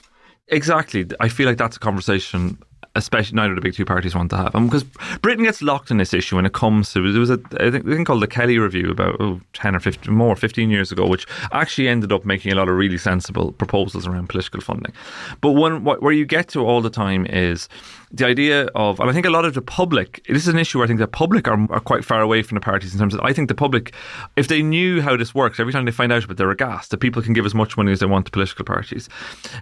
Exactly. 0.47 1.07
I 1.19 1.29
feel 1.29 1.47
like 1.47 1.57
that's 1.57 1.77
a 1.77 1.79
conversation 1.79 2.59
especially 2.95 3.35
neither 3.35 3.51
of 3.51 3.55
the 3.55 3.61
big 3.61 3.73
two 3.73 3.85
parties 3.85 4.15
want 4.15 4.29
to 4.29 4.37
have. 4.37 4.55
Um, 4.55 4.63
and 4.63 4.71
because 4.71 4.83
Britain 5.21 5.45
gets 5.45 5.61
locked 5.61 5.91
in 5.91 5.97
this 5.97 6.13
issue 6.13 6.35
when 6.35 6.45
it 6.45 6.53
comes 6.53 6.91
to 6.93 7.11
there 7.11 7.19
was 7.19 7.29
a 7.29 7.39
I 7.59 7.71
think, 7.71 7.85
thing 7.85 8.05
called 8.05 8.21
the 8.21 8.27
Kelly 8.27 8.57
Review 8.57 8.89
about 8.91 9.17
oh, 9.19 9.39
10 9.53 9.75
or 9.75 9.79
15 9.79 10.13
more 10.13 10.35
15 10.35 10.69
years 10.69 10.91
ago, 10.91 11.07
which 11.07 11.25
actually 11.51 11.87
ended 11.87 12.11
up 12.11 12.25
making 12.25 12.51
a 12.51 12.55
lot 12.55 12.67
of 12.67 12.75
really 12.75 12.97
sensible 12.97 13.53
proposals 13.53 14.07
around 14.07 14.27
political 14.27 14.61
funding. 14.61 14.93
But 15.39 15.51
one 15.51 15.83
where 15.83 16.11
you 16.11 16.25
get 16.25 16.49
to 16.49 16.65
all 16.65 16.81
the 16.81 16.89
time 16.89 17.25
is 17.27 17.69
the 18.13 18.25
idea 18.25 18.65
of, 18.75 18.99
and 18.99 19.09
I 19.09 19.13
think 19.13 19.25
a 19.25 19.29
lot 19.29 19.45
of 19.45 19.53
the 19.53 19.61
public, 19.61 20.23
this 20.27 20.43
is 20.43 20.49
an 20.49 20.59
issue 20.59 20.77
where 20.77 20.85
I 20.85 20.87
think 20.87 20.99
the 20.99 21.07
public 21.07 21.47
are, 21.47 21.71
are 21.71 21.79
quite 21.79 22.03
far 22.03 22.21
away 22.21 22.41
from 22.41 22.55
the 22.55 22.61
parties 22.61 22.93
in 22.93 22.99
terms 22.99 23.13
of, 23.13 23.21
I 23.21 23.33
think 23.33 23.47
the 23.47 23.55
public, 23.55 23.93
if 24.35 24.47
they 24.47 24.61
knew 24.61 25.01
how 25.01 25.15
this 25.15 25.33
works, 25.33 25.59
every 25.59 25.71
time 25.71 25.85
they 25.85 25.91
find 25.91 26.11
out 26.11 26.23
about 26.23 26.33
it, 26.33 26.37
they're 26.37 26.51
aghast 26.51 26.91
that 26.91 26.97
people 26.97 27.21
can 27.21 27.33
give 27.33 27.45
as 27.45 27.55
much 27.55 27.77
money 27.77 27.91
as 27.91 27.99
they 27.99 28.05
want 28.05 28.25
to 28.25 28.31
political 28.31 28.65
parties. 28.65 29.07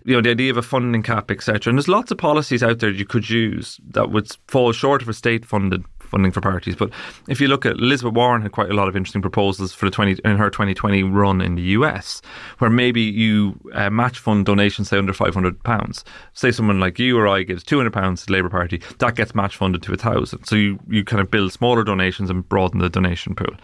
You 0.03 0.15
know, 0.15 0.21
the 0.21 0.31
idea 0.31 0.51
of 0.51 0.57
a 0.57 0.61
funding 0.61 1.03
cap, 1.03 1.29
etc. 1.29 1.69
And 1.69 1.77
there's 1.77 1.87
lots 1.87 2.11
of 2.11 2.17
policies 2.17 2.63
out 2.63 2.79
there 2.79 2.89
you 2.89 3.05
could 3.05 3.29
use 3.29 3.79
that 3.91 4.11
would 4.11 4.35
fall 4.47 4.71
short 4.71 5.01
of 5.01 5.09
a 5.09 5.13
state 5.13 5.45
funded 5.45 5.83
funding 6.09 6.31
for 6.31 6.41
parties. 6.41 6.75
But 6.75 6.91
if 7.27 7.39
you 7.39 7.47
look 7.47 7.65
at 7.65 7.73
Elizabeth 7.73 8.13
Warren 8.13 8.41
had 8.41 8.51
quite 8.51 8.69
a 8.69 8.73
lot 8.73 8.87
of 8.87 8.95
interesting 8.95 9.21
proposals 9.21 9.73
for 9.73 9.85
the 9.85 9.91
20 9.91 10.21
in 10.25 10.37
her 10.37 10.49
2020 10.49 11.03
run 11.03 11.41
in 11.41 11.55
the 11.55 11.61
US, 11.61 12.21
where 12.57 12.69
maybe 12.69 13.01
you 13.01 13.59
uh, 13.73 13.89
match 13.89 14.19
fund 14.19 14.45
donations 14.45 14.89
say 14.89 14.97
under 14.97 15.13
500 15.13 15.63
pounds. 15.63 16.03
Say 16.33 16.51
someone 16.51 16.79
like 16.79 16.99
you 16.99 17.17
or 17.17 17.27
I 17.27 17.43
gives 17.43 17.63
200 17.63 17.91
pounds 17.93 18.21
to 18.21 18.27
the 18.27 18.33
Labour 18.33 18.49
Party, 18.49 18.81
that 18.99 19.15
gets 19.15 19.35
match 19.35 19.55
funded 19.55 19.83
to 19.83 19.93
a 19.93 19.97
thousand. 19.97 20.45
So 20.45 20.55
you 20.55 20.79
you 20.89 21.03
kind 21.03 21.21
of 21.21 21.31
build 21.31 21.53
smaller 21.53 21.83
donations 21.83 22.29
and 22.29 22.47
broaden 22.47 22.79
the 22.79 22.89
donation 22.89 23.35
pool 23.35 23.55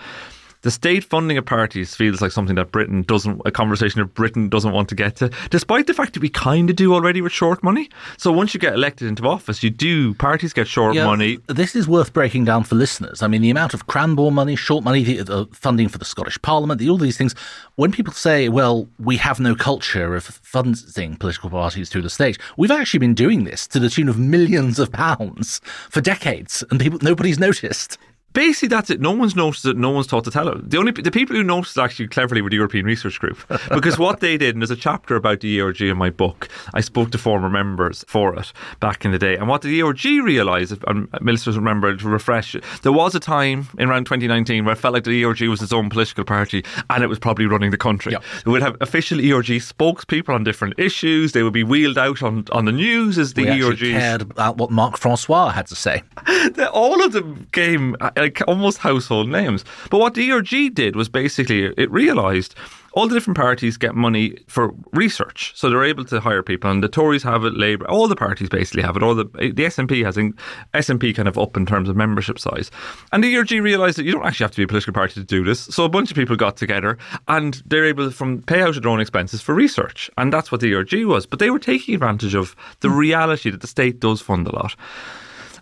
the 0.65 0.71
state 0.71 1.03
funding 1.03 1.37
of 1.37 1.45
parties 1.45 1.93
feels 1.93 2.21
like 2.21 2.31
something 2.31 2.55
that 2.55 2.71
Britain 2.71 3.03
doesn't, 3.03 3.39
a 3.45 3.51
conversation 3.51 4.01
that 4.01 4.15
Britain 4.15 4.49
doesn't 4.49 4.71
want 4.71 4.89
to 4.89 4.95
get 4.95 5.15
to, 5.17 5.29
despite 5.51 5.85
the 5.85 5.93
fact 5.93 6.15
that 6.15 6.21
we 6.21 6.27
kind 6.27 6.71
of 6.71 6.75
do 6.75 6.91
already 6.91 7.21
with 7.21 7.31
short 7.31 7.61
money. 7.61 7.87
So 8.17 8.31
once 8.31 8.55
you 8.55 8.59
get 8.59 8.73
elected 8.73 9.07
into 9.07 9.27
office, 9.27 9.61
you 9.61 9.69
do, 9.69 10.15
parties 10.15 10.53
get 10.53 10.67
short 10.67 10.95
yeah, 10.95 11.05
money. 11.05 11.37
This 11.45 11.75
is 11.75 11.87
worth 11.87 12.13
breaking 12.13 12.45
down 12.45 12.63
for 12.63 12.73
listeners. 12.73 13.21
I 13.21 13.27
mean, 13.27 13.43
the 13.43 13.51
amount 13.51 13.75
of 13.75 13.85
Cranborne 13.85 14.33
money, 14.33 14.55
short 14.55 14.83
money, 14.83 15.03
the, 15.03 15.21
the 15.21 15.45
funding 15.51 15.87
for 15.87 15.99
the 15.99 16.05
Scottish 16.05 16.41
Parliament, 16.41 16.79
the, 16.79 16.89
all 16.89 16.97
these 16.97 17.15
things. 17.15 17.35
When 17.75 17.91
people 17.91 18.13
say, 18.13 18.49
well, 18.49 18.89
we 18.97 19.17
have 19.17 19.39
no 19.39 19.53
culture 19.53 20.15
of 20.15 20.23
funding 20.23 21.15
political 21.17 21.51
parties 21.51 21.91
through 21.91 22.01
the 22.01 22.09
state, 22.09 22.39
we've 22.57 22.71
actually 22.71 23.01
been 23.01 23.13
doing 23.13 23.43
this 23.43 23.67
to 23.67 23.77
the 23.77 23.87
tune 23.87 24.09
of 24.09 24.17
millions 24.17 24.79
of 24.79 24.91
pounds 24.91 25.61
for 25.91 26.01
decades, 26.01 26.63
and 26.71 26.79
people 26.79 26.97
nobody's 27.03 27.37
noticed 27.37 27.99
basically 28.35 28.67
that's 28.67 28.91
it. 28.91 29.01
No 29.01 29.11
one's 29.11 29.35
noticed 29.35 29.65
it. 29.65 29.77
No 29.77 29.89
one's 29.89 30.05
taught 30.05 30.25
to 30.25 30.31
tell 30.31 30.47
it. 30.49 30.69
The 30.69 30.77
only 30.77 30.91
the 30.91 31.09
people 31.09 31.35
who 31.35 31.43
noticed 31.43 31.77
it 31.77 31.81
actually 31.81 32.07
cleverly 32.09 32.41
were 32.41 32.49
the 32.51 32.57
European 32.57 32.85
Research 32.85 33.19
Group 33.19 33.39
because 33.69 33.97
what 33.97 34.19
they 34.19 34.37
did, 34.37 34.53
and 34.53 34.61
there's 34.61 34.69
a 34.69 34.75
chapter 34.75 35.15
about 35.15 35.39
the 35.39 35.59
ERG 35.59 35.81
in 35.81 35.97
my 35.97 36.11
book. 36.11 36.49
I 36.73 36.81
spoke 36.81 37.11
to 37.11 37.17
former 37.17 37.49
members 37.49 38.05
for 38.07 38.35
it 38.37 38.53
back 38.79 39.05
in 39.05 39.11
the 39.11 39.17
day, 39.17 39.35
and 39.35 39.47
what 39.47 39.63
the 39.63 39.81
ERG 39.81 40.03
realised, 40.23 40.73
and 40.85 40.85
um, 40.87 41.09
ministers 41.21 41.57
remember 41.57 41.95
to 41.95 42.07
refresh, 42.07 42.55
there 42.83 42.91
was 42.91 43.15
a 43.15 43.19
time 43.19 43.67
in 43.79 43.89
around 43.89 44.05
2019 44.05 44.65
where 44.65 44.73
it 44.73 44.77
felt 44.77 44.93
like 44.93 45.05
the 45.05 45.23
ERG 45.23 45.41
was 45.43 45.61
its 45.61 45.73
own 45.73 45.89
political 45.89 46.23
party, 46.23 46.63
and 46.89 47.03
it 47.03 47.07
was 47.07 47.17
probably 47.17 47.45
running 47.45 47.71
the 47.71 47.77
country. 47.77 48.11
Yep. 48.11 48.23
It 48.45 48.49
would 48.49 48.61
have 48.61 48.77
official 48.81 49.19
ERG 49.19 49.61
spokespeople 49.61 50.33
on 50.33 50.43
different 50.43 50.75
issues. 50.77 51.31
They 51.31 51.43
would 51.43 51.53
be 51.53 51.63
wheeled 51.63 51.97
out 51.97 52.21
on, 52.21 52.45
on 52.51 52.65
the 52.65 52.71
news 52.71 53.17
as 53.17 53.33
the 53.33 53.45
we 53.45 53.63
ERG 53.63 53.79
cared 53.79 54.21
about 54.21 54.57
what 54.57 54.71
Mark 54.71 54.97
Francois 54.97 55.49
had 55.49 55.67
to 55.67 55.75
say. 55.75 56.03
All 56.73 57.03
of 57.03 57.13
them 57.13 57.47
came 57.51 57.95
like 58.25 58.41
almost 58.47 58.79
household 58.79 59.29
names. 59.29 59.63
But 59.89 59.99
what 59.99 60.15
the 60.15 60.31
ERG 60.31 60.73
did 60.73 60.95
was 60.95 61.09
basically 61.09 61.65
it 61.77 61.91
realised 61.91 62.55
all 62.93 63.09
the 63.09 63.13
different 63.13 63.37
parties 63.37 63.75
get 63.75 63.93
money 63.93 64.37
for 64.47 64.73
research, 64.93 65.51
so 65.53 65.69
they're 65.69 65.83
able 65.83 66.05
to 66.05 66.21
hire 66.21 66.41
people. 66.41 66.71
And 66.71 66.81
the 66.81 66.87
Tories 66.87 67.23
have 67.23 67.43
it, 67.43 67.53
Labour, 67.53 67.85
all 67.89 68.07
the 68.07 68.15
parties 68.15 68.47
basically 68.47 68.83
have 68.83 68.95
it. 68.95 69.03
All 69.03 69.13
the 69.13 69.25
the 69.25 69.65
SNP 69.65 70.03
has 70.05 70.15
SNP 70.15 71.15
kind 71.15 71.27
of 71.27 71.37
up 71.37 71.57
in 71.57 71.65
terms 71.65 71.89
of 71.89 71.97
membership 71.97 72.39
size. 72.39 72.71
And 73.11 73.21
the 73.21 73.35
ERG 73.35 73.51
realised 73.51 73.97
that 73.97 74.05
you 74.05 74.13
don't 74.13 74.25
actually 74.25 74.45
have 74.45 74.51
to 74.51 74.57
be 74.57 74.63
a 74.63 74.67
political 74.67 74.93
party 74.93 75.13
to 75.15 75.23
do 75.23 75.43
this. 75.43 75.59
So 75.59 75.83
a 75.83 75.89
bunch 75.89 76.09
of 76.09 76.15
people 76.15 76.37
got 76.37 76.55
together 76.55 76.97
and 77.27 77.61
they're 77.65 77.85
able 77.85 78.05
to 78.05 78.11
from 78.11 78.41
pay 78.43 78.61
out 78.61 78.81
their 78.81 78.89
own 78.89 79.01
expenses 79.01 79.41
for 79.41 79.53
research, 79.53 80.09
and 80.17 80.31
that's 80.31 80.51
what 80.51 80.61
the 80.61 80.73
ERG 80.73 81.05
was. 81.05 81.25
But 81.25 81.39
they 81.39 81.51
were 81.51 81.59
taking 81.59 81.95
advantage 81.95 82.33
of 82.33 82.55
the 82.79 82.89
reality 82.89 83.49
that 83.49 83.61
the 83.61 83.67
state 83.67 83.99
does 83.99 84.21
fund 84.21 84.47
a 84.47 84.55
lot. 84.55 84.75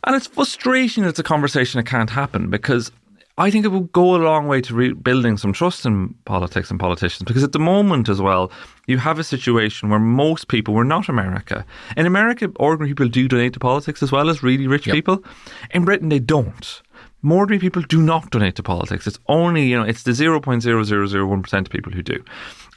And 0.06 0.16
it's 0.16 0.28
frustrating 0.28 1.04
it's 1.06 1.20
a 1.20 1.24
conversation 1.24 1.80
that 1.80 1.88
can't 1.88 2.10
happen 2.10 2.50
because 2.50 2.92
I 3.38 3.50
think 3.50 3.66
it 3.66 3.70
will 3.70 3.82
go 3.82 4.16
a 4.16 4.18
long 4.18 4.48
way 4.48 4.62
to 4.62 4.76
rebuilding 4.76 5.38
some 5.38 5.54
trust 5.54 5.88
in 5.88 6.14
politics 6.26 6.70
and 6.70 6.80
politicians 6.80 7.24
because 7.26 7.44
at 7.44 7.52
the 7.52 7.60
moment 7.60 8.08
as 8.08 8.22
well, 8.22 8.52
you 8.86 9.00
have 9.00 9.18
a 9.18 9.24
situation 9.24 9.90
where 9.90 10.00
most 10.00 10.50
people, 10.50 10.74
we're 10.74 10.84
not 10.84 11.10
America. 11.10 11.66
In 11.98 12.06
America, 12.06 12.52
ordinary 12.58 12.92
people 12.92 13.08
do 13.08 13.28
donate 13.28 13.54
to 13.54 13.60
politics 13.60 14.04
as 14.04 14.12
well 14.12 14.30
as 14.30 14.44
really 14.44 14.68
rich 14.68 14.86
yep. 14.86 14.94
people. 14.94 15.24
In 15.72 15.84
Britain, 15.84 16.10
they 16.10 16.20
don't. 16.20 16.82
More 17.24 17.40
ordinary 17.40 17.60
people 17.60 17.82
do 17.82 18.02
not 18.04 18.30
donate 18.30 18.56
to 18.58 18.64
politics. 18.64 19.08
It's 19.08 19.20
only, 19.28 19.66
you 19.68 19.78
know, 19.78 19.84
it's 19.84 20.04
the 20.04 20.12
0.0001% 20.12 21.54
of 21.54 21.70
people 21.70 21.92
who 21.92 22.04
do. 22.04 22.24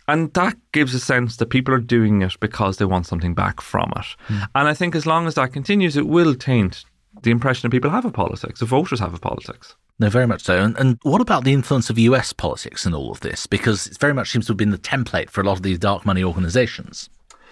And 0.08 0.32
that 0.34 0.56
gives 0.72 0.94
a 0.94 1.00
sense 1.00 1.36
that 1.36 1.50
people 1.50 1.74
are 1.74 1.80
doing 1.80 2.22
it 2.22 2.38
because 2.40 2.78
they 2.78 2.84
want 2.84 3.06
something 3.06 3.34
back 3.34 3.60
from 3.60 3.92
it. 3.96 4.06
Mm. 4.28 4.48
And 4.54 4.68
I 4.68 4.72
think 4.72 4.94
as 4.94 5.04
long 5.04 5.26
as 5.26 5.34
that 5.34 5.52
continues, 5.52 5.96
it 5.96 6.06
will 6.06 6.34
taint 6.34 6.84
the 7.22 7.30
impression 7.30 7.62
that 7.62 7.74
people 7.74 7.90
have 7.90 8.04
of 8.04 8.12
politics, 8.12 8.60
the 8.60 8.66
voters 8.66 9.00
have 9.00 9.14
of 9.14 9.20
politics. 9.20 9.74
No, 9.98 10.10
very 10.10 10.26
much 10.26 10.42
so. 10.42 10.62
And, 10.62 10.76
and 10.78 10.98
what 11.02 11.20
about 11.20 11.44
the 11.44 11.52
influence 11.52 11.88
of 11.88 11.98
US 11.98 12.32
politics 12.32 12.84
in 12.84 12.94
all 12.94 13.10
of 13.10 13.20
this? 13.20 13.46
Because 13.46 13.86
it 13.86 13.98
very 13.98 14.12
much 14.12 14.30
seems 14.30 14.46
to 14.46 14.50
have 14.50 14.58
been 14.58 14.70
the 14.70 14.78
template 14.78 15.30
for 15.30 15.40
a 15.40 15.44
lot 15.44 15.54
of 15.54 15.62
these 15.62 15.78
dark 15.78 16.04
money 16.04 16.22
organizations. 16.22 17.08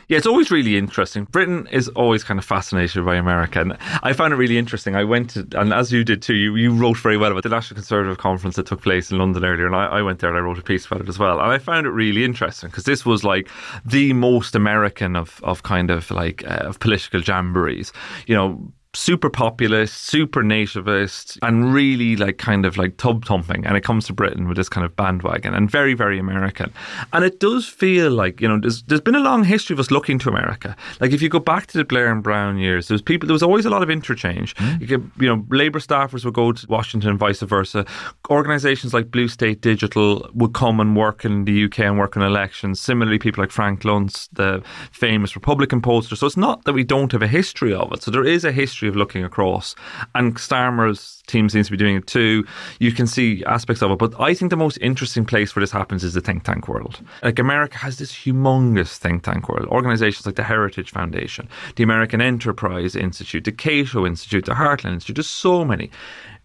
Yeah, 0.09 0.19
it's 0.19 0.27
always 0.27 0.51
really 0.51 0.77
interesting. 0.77 1.25
Britain 1.25 1.67
is 1.71 1.89
always 1.89 2.25
kind 2.25 2.39
of 2.39 2.45
fascinated 2.45 3.05
by 3.07 3.17
America. 3.17 3.61
And 3.61 3.79
I 4.03 4.13
found 4.13 4.35
it 4.35 4.37
really 4.37 4.59
interesting. 4.59 4.95
I 4.95 5.05
went 5.05 5.31
to, 5.31 5.49
and 5.55 5.73
as 5.73 5.93
you 5.93 6.05
did 6.05 6.21
too, 6.21 6.35
you, 6.35 6.57
you 6.57 6.73
wrote 6.73 6.99
very 6.99 7.17
well 7.17 7.31
about 7.31 7.43
the 7.43 7.49
National 7.49 7.77
Conservative 7.77 8.19
Conference 8.19 8.57
that 8.57 8.67
took 8.67 8.83
place 8.83 9.11
in 9.11 9.19
London 9.19 9.45
earlier. 9.45 9.67
And 9.67 9.75
I, 9.75 9.87
I 9.87 10.03
went 10.03 10.19
there 10.19 10.29
and 10.29 10.39
I 10.39 10.43
wrote 10.43 10.59
a 10.59 10.63
piece 10.63 10.85
about 10.85 11.01
it 11.01 11.09
as 11.09 11.19
well. 11.19 11.41
And 11.41 11.51
I 11.51 11.59
found 11.59 11.87
it 11.87 11.91
really 11.91 12.25
interesting 12.25 12.69
because 12.69 12.85
this 12.85 13.07
was 13.07 13.25
like 13.25 13.49
the 13.85 14.13
most 14.13 14.55
American 14.55 15.17
of, 15.17 15.41
of 15.43 15.63
kind 15.63 15.91
of 15.91 16.11
like 16.11 16.45
uh, 16.45 16.65
of 16.65 16.81
political 16.81 17.21
jamborees. 17.21 17.91
You 18.27 18.35
know, 18.35 18.73
super 18.95 19.31
populist, 19.31 20.05
super 20.05 20.43
nativist, 20.43 21.39
and 21.43 21.73
really 21.73 22.17
like 22.17 22.39
kind 22.39 22.65
of 22.65 22.77
like 22.77 22.97
tub 22.97 23.25
thumping. 23.25 23.67
And 23.67 23.77
it 23.77 23.83
comes 23.83 24.07
to 24.07 24.13
Britain 24.13 24.49
with 24.49 24.57
this 24.57 24.69
kind 24.69 24.85
of 24.85 24.97
bandwagon 24.97 25.55
and 25.55 25.71
very, 25.71 25.95
very 25.95 26.19
American. 26.19 26.73
And 27.13 27.25
it 27.25 27.41
does 27.41 27.69
feel 27.69 28.11
like, 28.11 28.41
you 28.41 28.49
know, 28.49 28.59
there's, 28.59 28.83
there's 28.85 29.01
been 29.01 29.15
a 29.15 29.21
long 29.21 29.45
history 29.45 29.75
of 29.75 29.81
us 29.81 29.91
looking 29.91 30.19
to 30.21 30.29
America. 30.29 30.77
Like 31.01 31.13
if 31.13 31.21
you 31.23 31.29
go 31.29 31.39
back 31.41 31.67
to 31.69 31.79
the 31.79 31.85
Blair 31.85 32.11
and 32.11 32.23
Brown 32.23 32.59
years, 32.59 32.89
there 32.89 32.95
was 32.95 33.03
people, 33.03 33.27
there 33.27 33.35
was 33.35 33.43
always 33.43 33.67
a 33.67 33.71
lot 33.71 33.83
of 33.83 33.91
interchange. 33.91 34.55
Mm. 34.57 34.81
You, 34.81 34.87
could, 34.87 35.11
you 35.21 35.29
know, 35.29 35.47
Labour 35.51 35.81
staffers 35.81 36.25
would 36.25 36.35
go 36.35 36.53
to 36.53 36.67
Washington 36.69 37.11
and 37.11 37.19
vice 37.19 37.41
versa. 37.41 37.85
Organisations 38.31 38.95
like 38.95 39.11
Blue 39.11 39.29
State 39.29 39.61
Digital 39.61 40.29
would 40.35 40.55
come 40.55 40.81
and 40.81 40.97
work 40.97 41.25
in 41.25 41.45
the 41.45 41.65
UK 41.65 41.81
and 41.81 41.99
work 41.99 42.17
on 42.17 42.23
elections. 42.23 42.81
Similarly, 42.81 43.19
people 43.19 43.43
like 43.43 43.51
Frank 43.51 43.83
Luntz, 43.83 44.29
the 44.33 44.63
famous 44.93 45.35
Republican 45.35 45.81
pollster. 45.81 46.17
So 46.17 46.27
it's 46.27 46.37
not 46.37 46.65
that 46.65 46.73
we 46.73 46.85
don't 46.85 47.13
have 47.13 47.23
a 47.23 47.27
history 47.27 47.75
of 47.75 47.93
it. 47.93 48.03
So 48.03 48.11
there 48.11 48.25
is 48.25 48.45
a 48.45 48.53
history 48.53 48.84
history 48.85 48.89
of 48.89 48.97
looking 48.97 49.25
across. 49.25 49.75
And 50.15 50.37
Starmer's 50.37 51.23
team 51.27 51.49
seems 51.49 51.67
to 51.67 51.73
be 51.73 51.77
doing 51.77 51.97
it 51.97 52.07
too. 52.07 52.45
You 52.81 52.93
can 52.93 53.07
see 53.07 53.43
aspects 53.47 53.83
of 53.83 53.91
it. 53.91 53.99
But 53.99 54.19
I 54.21 54.35
think 54.35 54.51
the 54.51 54.57
most 54.57 54.79
interesting 54.81 55.25
place 55.25 55.55
where 55.55 55.63
this 55.63 55.73
happens 55.73 56.05
is 56.05 56.15
the 56.15 56.21
think 56.21 56.45
tank 56.45 56.69
world. 56.69 57.01
Like 57.23 57.39
America 57.39 57.79
has 57.79 57.97
this 57.97 58.13
humongous 58.13 58.99
think 58.99 59.23
tank 59.23 59.49
world. 59.49 59.69
Organizations 59.69 60.27
like 60.27 60.37
the 60.37 60.43
Heritage 60.43 60.91
Foundation, 60.91 61.49
the 61.77 61.83
American 61.83 62.21
Enterprise 62.21 62.97
Institute, 62.97 63.45
the 63.45 63.53
Cato 63.53 64.07
Institute, 64.07 64.45
the 64.45 64.55
Heartland 64.55 64.95
Institute. 64.95 65.17
There's 65.17 65.29
so 65.29 65.65
many 65.65 65.91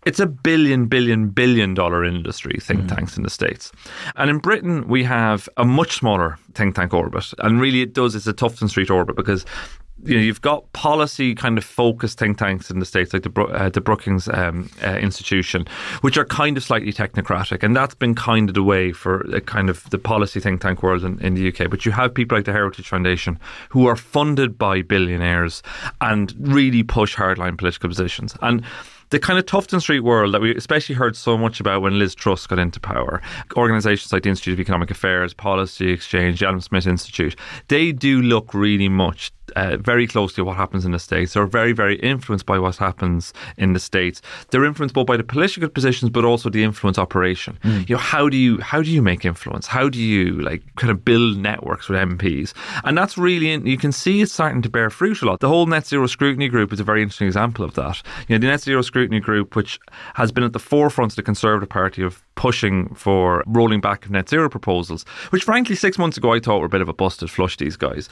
it's 0.06 0.20
a 0.22 0.26
billion, 0.26 0.86
billion, 0.86 1.28
billion 1.28 1.74
dollar 1.74 2.06
industry, 2.06 2.58
think 2.62 2.84
mm. 2.84 2.96
tanks 2.96 3.18
in 3.18 3.24
the 3.24 3.30
States. 3.30 3.70
And 4.16 4.30
in 4.30 4.38
Britain, 4.38 4.88
we 4.88 5.04
have 5.04 5.50
a 5.58 5.66
much 5.66 5.98
smaller 5.98 6.38
think 6.54 6.76
tank 6.76 6.94
orbit. 6.94 7.34
And 7.40 7.60
really, 7.60 7.82
it 7.82 7.94
does, 7.94 8.16
it's 8.16 8.26
a 8.26 8.32
Tufton 8.32 8.70
Street 8.70 8.90
orbit 8.90 9.18
because 9.18 9.46
you 10.04 10.16
know, 10.16 10.22
you've 10.22 10.42
got 10.42 10.72
policy 10.74 11.36
kind 11.36 11.58
of 11.58 11.64
focused 11.64 12.20
think 12.20 12.38
tanks 12.38 12.72
in 12.72 12.80
the 12.80 12.86
states, 12.86 13.14
like 13.14 13.24
the 13.24 13.42
uh, 13.42 13.70
the 13.70 13.82
Brookings 13.82 14.28
um, 14.30 14.70
uh, 14.84 14.98
Institution, 14.98 15.66
which 16.02 16.18
are 16.18 16.26
kind 16.26 16.58
of 16.58 16.64
slightly 16.64 16.94
technocratic, 16.94 17.64
and 17.64 17.76
that's 17.76 17.96
been 17.96 18.16
kind 18.16 18.50
of 18.50 18.56
the 18.56 18.64
way 18.64 18.92
for 18.92 19.22
a 19.34 19.42
kind 19.42 19.70
of 19.70 19.90
the 19.90 19.98
policy 19.98 20.40
think 20.40 20.62
tank 20.62 20.84
world 20.84 21.04
in, 21.04 21.20
in 21.20 21.34
the 21.36 21.48
UK. 21.48 21.70
But 21.70 21.86
you 21.86 21.92
have 21.92 22.14
people 22.14 22.38
like 22.38 22.46
the 22.46 22.54
Heritage 22.54 22.88
Foundation 22.88 23.40
who 23.70 23.88
are 23.88 23.96
funded 23.96 24.58
by 24.58 24.82
billionaires 24.82 25.62
and 26.02 26.34
really 26.40 26.84
push 26.84 27.16
hardline 27.16 27.58
political 27.58 27.90
positions 27.90 28.36
and 28.42 28.64
the 29.10 29.20
kind 29.20 29.40
of 29.40 29.46
Tufton 29.46 29.82
Street 29.82 30.02
world 30.02 30.34
that 30.34 30.42
we 30.42 30.56
especially 30.56 30.96
heard 30.96 31.16
so 31.16 31.38
much 31.38 31.60
about 31.60 31.82
when 31.82 31.98
Liz 31.98 32.14
Truss 32.14 32.46
got 32.46 32.60
into 32.60 32.80
power, 32.80 33.22
organisations 33.56 34.14
like 34.14 34.24
the 34.24 34.30
Institute 34.30 34.54
of 34.54 34.60
Economic 34.60 34.92
Affairs, 34.92 35.34
Policy 35.34 35.92
Exchange, 35.92 36.40
the 36.40 36.48
Adam 36.48 36.62
Smith 36.62 36.86
Institute, 36.86 37.36
they 37.70 37.92
do 37.92 38.22
look 38.22 38.54
really 38.54 38.90
much 38.90 39.32
uh, 39.56 39.78
very 39.78 40.08
closely 40.08 40.44
what 40.44 40.58
happens 40.58 40.86
in 40.86 40.92
the 40.92 41.00
States. 41.00 41.34
They're 41.34 41.46
very, 41.46 41.72
very 41.72 41.98
influenced 42.00 42.46
by 42.46 42.60
what 42.60 42.76
happens 42.78 43.34
in 43.58 43.74
the 43.74 43.80
States. 43.80 44.22
They're 44.50 44.66
influenced 44.66 44.96
both 44.96 45.08
by 45.08 45.18
the 45.18 45.24
political 45.24 45.70
positions, 45.70 46.10
but 46.10 46.26
also 46.26 46.50
the 46.50 46.64
influence 46.64 46.98
operation. 46.98 47.58
Mm. 47.64 47.90
You 47.90 47.96
know, 47.96 48.02
how 48.02 48.30
do 48.30 48.38
you 48.38 48.60
how 48.60 48.82
do 48.82 48.90
you 48.92 49.02
make 49.02 49.26
influence? 49.26 49.68
How 49.68 49.90
do 49.90 50.00
you 50.00 50.42
like 50.42 50.64
kind 50.76 50.92
of 50.92 51.04
build 51.04 51.38
networks 51.38 51.90
with 51.90 52.00
MPs? 52.00 52.54
And 52.84 52.98
that's 52.98 53.18
really 53.18 53.50
you 53.70 53.78
can 53.78 53.92
see 53.92 54.22
it's 54.22 54.34
starting 54.34 54.62
to 54.62 54.70
bear 54.70 54.90
fruit 54.90 55.22
a 55.22 55.26
lot. 55.26 55.40
The 55.40 55.48
whole 55.48 55.66
net 55.66 55.88
zero 55.88 56.08
scrutiny 56.08 56.48
group 56.48 56.74
is 56.74 56.80
a 56.80 56.84
very 56.84 57.02
interesting 57.02 57.28
example 57.28 57.66
of 57.66 57.74
that. 57.76 58.02
You 58.28 58.36
know, 58.36 58.40
the 58.40 58.48
net 58.48 58.62
zero 58.62 58.82
scrutiny 58.82 59.20
group, 59.20 59.56
which 59.56 59.80
has 60.16 60.32
been 60.32 60.44
at 60.44 60.54
the 60.54 60.60
forefront 60.60 61.12
of 61.12 61.16
the 61.16 61.24
Conservative 61.24 61.70
Party 61.70 62.04
of 62.04 62.24
pushing 62.36 62.88
for 62.96 63.44
rolling 63.48 63.82
back 63.82 64.06
of 64.06 64.12
net 64.12 64.30
zero 64.30 64.50
proposals, 64.50 65.04
which 65.32 65.44
frankly 65.44 65.76
six 65.76 65.98
months 65.98 66.18
ago 66.18 66.34
I 66.34 66.40
thought 66.40 66.60
were 66.60 66.68
a 66.68 66.70
bit 66.70 66.82
of 66.82 66.88
a 66.88 66.94
busted 66.94 67.30
flush. 67.30 67.58
These 67.58 67.76
guys, 67.76 68.08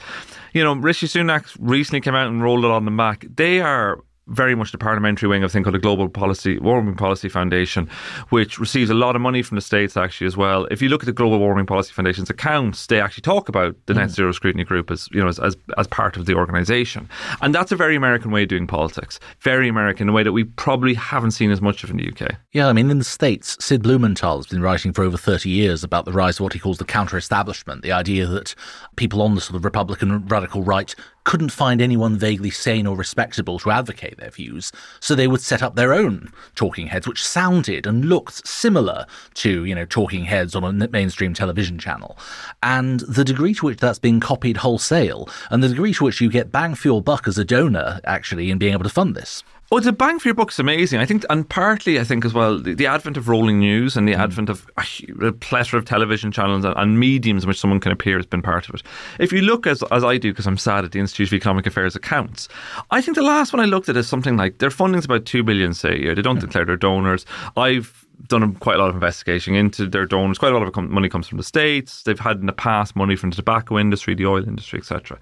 you 0.52 0.62
know, 0.62 0.74
Rishi 0.74 1.06
Sunak 1.06 1.27
recently 1.58 2.00
came 2.00 2.14
out 2.14 2.28
and 2.28 2.42
rolled 2.42 2.64
it 2.64 2.70
on 2.70 2.84
the 2.84 2.90
back. 2.90 3.26
They 3.34 3.60
are 3.60 4.02
very 4.28 4.54
much 4.54 4.72
the 4.72 4.78
parliamentary 4.78 5.28
wing 5.28 5.42
of 5.42 5.50
a 5.50 5.52
thing 5.52 5.64
called 5.64 5.74
the 5.74 5.78
Global 5.78 6.08
Policy 6.08 6.58
Warming 6.58 6.94
Policy 6.94 7.28
Foundation, 7.28 7.88
which 8.28 8.58
receives 8.58 8.90
a 8.90 8.94
lot 8.94 9.16
of 9.16 9.22
money 9.22 9.42
from 9.42 9.56
the 9.56 9.60
states 9.60 9.96
actually 9.96 10.26
as 10.26 10.36
well. 10.36 10.66
If 10.70 10.82
you 10.82 10.88
look 10.88 11.02
at 11.02 11.06
the 11.06 11.12
Global 11.12 11.38
Warming 11.38 11.66
Policy 11.66 11.92
Foundation's 11.92 12.30
accounts, 12.30 12.86
they 12.86 13.00
actually 13.00 13.22
talk 13.22 13.48
about 13.48 13.74
the 13.86 13.94
mm. 13.94 13.96
Net 13.96 14.10
Zero 14.10 14.32
Scrutiny 14.32 14.64
Group 14.64 14.90
as 14.90 15.08
you 15.12 15.20
know 15.20 15.28
as, 15.28 15.38
as, 15.38 15.56
as 15.76 15.86
part 15.86 16.16
of 16.16 16.26
the 16.26 16.34
organisation, 16.34 17.08
and 17.40 17.54
that's 17.54 17.72
a 17.72 17.76
very 17.76 17.96
American 17.96 18.30
way 18.30 18.42
of 18.42 18.48
doing 18.48 18.66
politics. 18.66 19.18
Very 19.40 19.68
American, 19.68 20.06
in 20.06 20.10
a 20.10 20.12
way 20.12 20.22
that 20.22 20.32
we 20.32 20.44
probably 20.44 20.94
haven't 20.94 21.32
seen 21.32 21.50
as 21.50 21.60
much 21.60 21.82
of 21.82 21.90
in 21.90 21.96
the 21.96 22.08
UK. 22.08 22.36
Yeah, 22.52 22.68
I 22.68 22.72
mean, 22.72 22.90
in 22.90 22.98
the 22.98 23.04
states, 23.04 23.56
Sid 23.60 23.82
Blumenthal 23.82 24.36
has 24.36 24.46
been 24.46 24.62
writing 24.62 24.92
for 24.92 25.02
over 25.02 25.16
thirty 25.16 25.48
years 25.48 25.82
about 25.82 26.04
the 26.04 26.12
rise 26.12 26.36
of 26.36 26.40
what 26.40 26.52
he 26.52 26.58
calls 26.58 26.78
the 26.78 26.84
counter-establishment, 26.84 27.82
the 27.82 27.92
idea 27.92 28.26
that 28.26 28.54
people 28.96 29.22
on 29.22 29.34
the 29.34 29.40
sort 29.40 29.56
of 29.56 29.64
Republican 29.64 30.26
radical 30.26 30.62
right 30.62 30.94
couldn't 31.28 31.52
find 31.52 31.82
anyone 31.82 32.16
vaguely 32.16 32.48
sane 32.48 32.86
or 32.86 32.96
respectable 32.96 33.58
to 33.58 33.70
advocate 33.70 34.16
their 34.16 34.30
views, 34.30 34.72
so 34.98 35.14
they 35.14 35.28
would 35.28 35.42
set 35.42 35.62
up 35.62 35.76
their 35.76 35.92
own 35.92 36.32
talking 36.54 36.86
heads, 36.86 37.06
which 37.06 37.22
sounded 37.22 37.86
and 37.86 38.06
looked 38.06 38.46
similar 38.48 39.04
to, 39.34 39.66
you 39.66 39.74
know, 39.74 39.84
talking 39.84 40.24
heads 40.24 40.54
on 40.54 40.64
a 40.64 40.88
mainstream 40.88 41.34
television 41.34 41.78
channel. 41.78 42.16
And 42.62 43.00
the 43.00 43.26
degree 43.26 43.52
to 43.56 43.66
which 43.66 43.78
that's 43.78 43.98
being 43.98 44.20
copied 44.20 44.56
wholesale, 44.56 45.28
and 45.50 45.62
the 45.62 45.68
degree 45.68 45.92
to 45.92 46.04
which 46.04 46.22
you 46.22 46.30
get 46.30 46.50
bang 46.50 46.74
for 46.74 46.88
your 46.88 47.02
buck 47.02 47.28
as 47.28 47.36
a 47.36 47.44
donor, 47.44 48.00
actually, 48.04 48.50
in 48.50 48.56
being 48.56 48.72
able 48.72 48.84
to 48.84 48.88
fund 48.88 49.14
this. 49.14 49.44
Oh, 49.70 49.80
the 49.80 49.92
bang 49.92 50.18
for 50.18 50.28
your 50.28 50.34
buck 50.34 50.50
is 50.50 50.58
amazing. 50.58 50.98
I 50.98 51.04
think, 51.04 51.26
and 51.28 51.46
partly, 51.46 52.00
I 52.00 52.04
think 52.04 52.24
as 52.24 52.32
well, 52.32 52.58
the, 52.58 52.74
the 52.74 52.86
advent 52.86 53.18
of 53.18 53.28
rolling 53.28 53.58
news 53.58 53.98
and 53.98 54.08
the 54.08 54.14
mm. 54.14 54.18
advent 54.18 54.48
of 54.48 54.66
a, 54.78 55.26
a, 55.26 55.32
plethora 55.32 55.78
of 55.78 55.84
television 55.84 56.32
channels 56.32 56.64
and, 56.64 56.74
and, 56.74 56.98
mediums 56.98 57.44
in 57.44 57.48
which 57.48 57.60
someone 57.60 57.78
can 57.78 57.92
appear 57.92 58.16
has 58.16 58.24
been 58.24 58.40
part 58.40 58.66
of 58.66 58.76
it. 58.76 58.82
If 59.18 59.30
you 59.30 59.42
look 59.42 59.66
as 59.66 59.82
as 59.90 60.04
I 60.04 60.16
do, 60.16 60.32
because 60.32 60.46
I'm 60.46 60.56
sad 60.56 60.86
at 60.86 60.92
the 60.92 61.00
Institute 61.00 61.28
of 61.28 61.34
Economic 61.34 61.66
Affairs 61.66 61.94
accounts, 61.94 62.48
I 62.90 63.02
think 63.02 63.14
the 63.16 63.22
last 63.22 63.52
one 63.52 63.60
I 63.60 63.66
looked 63.66 63.90
at 63.90 63.96
is 63.98 64.08
something 64.08 64.38
like 64.38 64.56
their 64.56 64.70
funding's 64.70 65.04
about 65.04 65.26
two 65.26 65.42
billion 65.42 65.74
say 65.74 65.96
a 65.96 65.98
year. 65.98 66.14
They 66.14 66.22
don't 66.22 66.38
mm. 66.38 66.42
declare 66.42 66.64
their 66.64 66.78
donors. 66.78 67.26
I've 67.54 68.06
done 68.26 68.54
quite 68.56 68.76
a 68.76 68.78
lot 68.78 68.88
of 68.88 68.94
investigation 68.94 69.54
into 69.54 69.86
their 69.86 70.06
donors. 70.06 70.38
Quite 70.38 70.52
a 70.52 70.58
lot 70.58 70.66
of 70.66 70.90
money 70.90 71.10
comes 71.10 71.28
from 71.28 71.36
the 71.36 71.44
states. 71.44 72.02
They've 72.04 72.18
had 72.18 72.38
in 72.38 72.46
the 72.46 72.52
past 72.52 72.96
money 72.96 73.16
from 73.16 73.30
the 73.30 73.36
tobacco 73.36 73.78
industry, 73.78 74.14
the 74.14 74.26
oil 74.26 74.46
industry, 74.46 74.78
etc. 74.78 75.18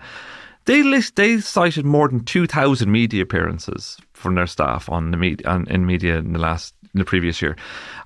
They 0.66 0.82
list 0.82 1.16
they 1.16 1.40
cited 1.40 1.84
more 1.84 2.08
than 2.08 2.24
two 2.24 2.46
thousand 2.46 2.90
media 2.90 3.22
appearances 3.22 3.98
from 4.12 4.34
their 4.34 4.46
staff 4.46 4.88
on 4.88 5.10
the 5.10 5.16
media 5.16 5.48
on, 5.48 5.66
in 5.68 5.86
media 5.86 6.18
in 6.18 6.32
the 6.32 6.38
last 6.38 6.74
in 6.96 6.98
the 6.98 7.04
previous 7.04 7.42
year. 7.42 7.56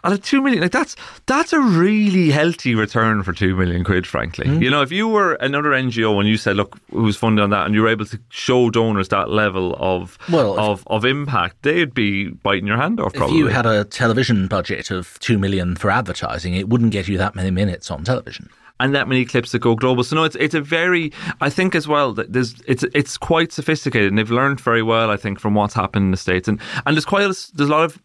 And 0.03 0.14
at 0.14 0.23
two 0.23 0.42
million, 0.42 0.62
like 0.62 0.73
that's 0.73 0.96
that's 1.27 1.53
a 1.53 1.61
really 1.61 2.31
healthy 2.31 2.75
return 2.75 3.23
for 3.23 3.33
two 3.33 3.55
million 3.55 3.85
quid, 3.85 4.07
frankly. 4.07 4.46
Mm. 4.46 4.62
You 4.62 4.70
know, 4.70 4.83
if 4.83 4.90
you 4.90 5.09
were 5.09 5.35
another 5.35 5.70
NGO 5.70 6.18
and 6.18 6.29
you 6.29 6.37
said, 6.37 6.57
look, 6.57 6.79
who's 6.90 7.16
funded 7.16 7.42
on 7.42 7.51
that, 7.51 7.66
and 7.66 7.75
you 7.75 7.83
were 7.83 7.88
able 7.88 8.07
to 8.07 8.18
show 8.31 8.68
donors 8.68 9.09
that 9.09 9.31
level 9.31 9.77
of 9.79 10.18
well, 10.31 10.59
of, 10.59 10.83
of 10.88 11.05
impact, 11.05 11.62
they'd 11.62 11.94
be 11.94 12.29
biting 12.29 12.66
your 12.66 12.77
hand 12.77 12.99
off. 12.99 13.14
Probably. 13.14 13.37
If 13.37 13.38
you 13.38 13.46
had 13.46 13.66
a 13.66 13.85
television 13.85 14.49
budget 14.49 14.90
of 14.90 15.18
two 15.20 15.38
million 15.38 15.77
for 15.77 15.90
advertising, 15.90 16.55
it 16.55 16.68
wouldn't 16.68 16.92
get 16.92 17.09
you 17.09 17.16
that 17.18 17.35
many 17.35 17.51
minutes 17.51 17.90
on 17.90 18.05
television 18.05 18.51
and 18.81 18.95
that 18.95 19.07
many 19.07 19.25
clips 19.25 19.53
that 19.53 19.61
go 19.61 19.77
global. 19.77 20.03
So 20.03 20.16
no, 20.16 20.25
it's 20.25 20.37
it's 20.37 20.55
a 20.55 20.61
very 20.61 21.12
I 21.40 21.51
think 21.51 21.75
as 21.75 21.87
well 21.87 22.12
that 22.14 22.33
there's 22.33 22.61
it's 22.66 22.83
it's 22.95 23.16
quite 23.16 23.53
sophisticated 23.53 24.09
and 24.09 24.19
they've 24.19 24.31
learned 24.31 24.61
very 24.61 24.83
well 24.83 25.11
I 25.11 25.16
think 25.16 25.38
from 25.38 25.55
what's 25.55 25.75
happened 25.75 26.07
in 26.07 26.11
the 26.11 26.16
states 26.16 26.49
and 26.49 26.61
and 26.87 26.97
there's 26.97 27.05
quite 27.05 27.23
a, 27.23 27.29
there's 27.55 27.69
a 27.69 27.73
lot 27.73 27.85
of 27.85 28.01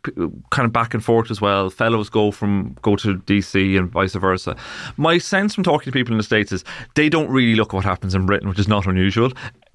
kind 0.52 0.66
of 0.66 0.74
back 0.74 0.94
and 0.94 1.04
forth 1.04 1.32
as 1.32 1.42
well. 1.42 1.70
Fellows 1.70 2.10
go 2.10 2.32
from 2.32 2.76
go 2.82 2.96
to 2.98 3.16
DC 3.16 3.78
and 3.78 3.90
vice 3.90 4.14
versa. 4.14 4.56
My 4.98 5.18
sense 5.18 5.56
from 5.56 5.64
talking 5.64 5.86
to 5.86 5.92
people 5.92 6.14
in 6.14 6.18
the 6.18 6.24
states 6.24 6.52
is 6.52 6.64
they 6.96 7.10
don't 7.10 7.30
really 7.30 7.56
look 7.56 7.70
at 7.70 7.74
what 7.74 7.86
happens 7.86 8.14
in 8.14 8.26
Britain, 8.26 8.50
which 8.50 8.60
is 8.60 8.68
not 8.68 8.86
unusual 8.86 9.32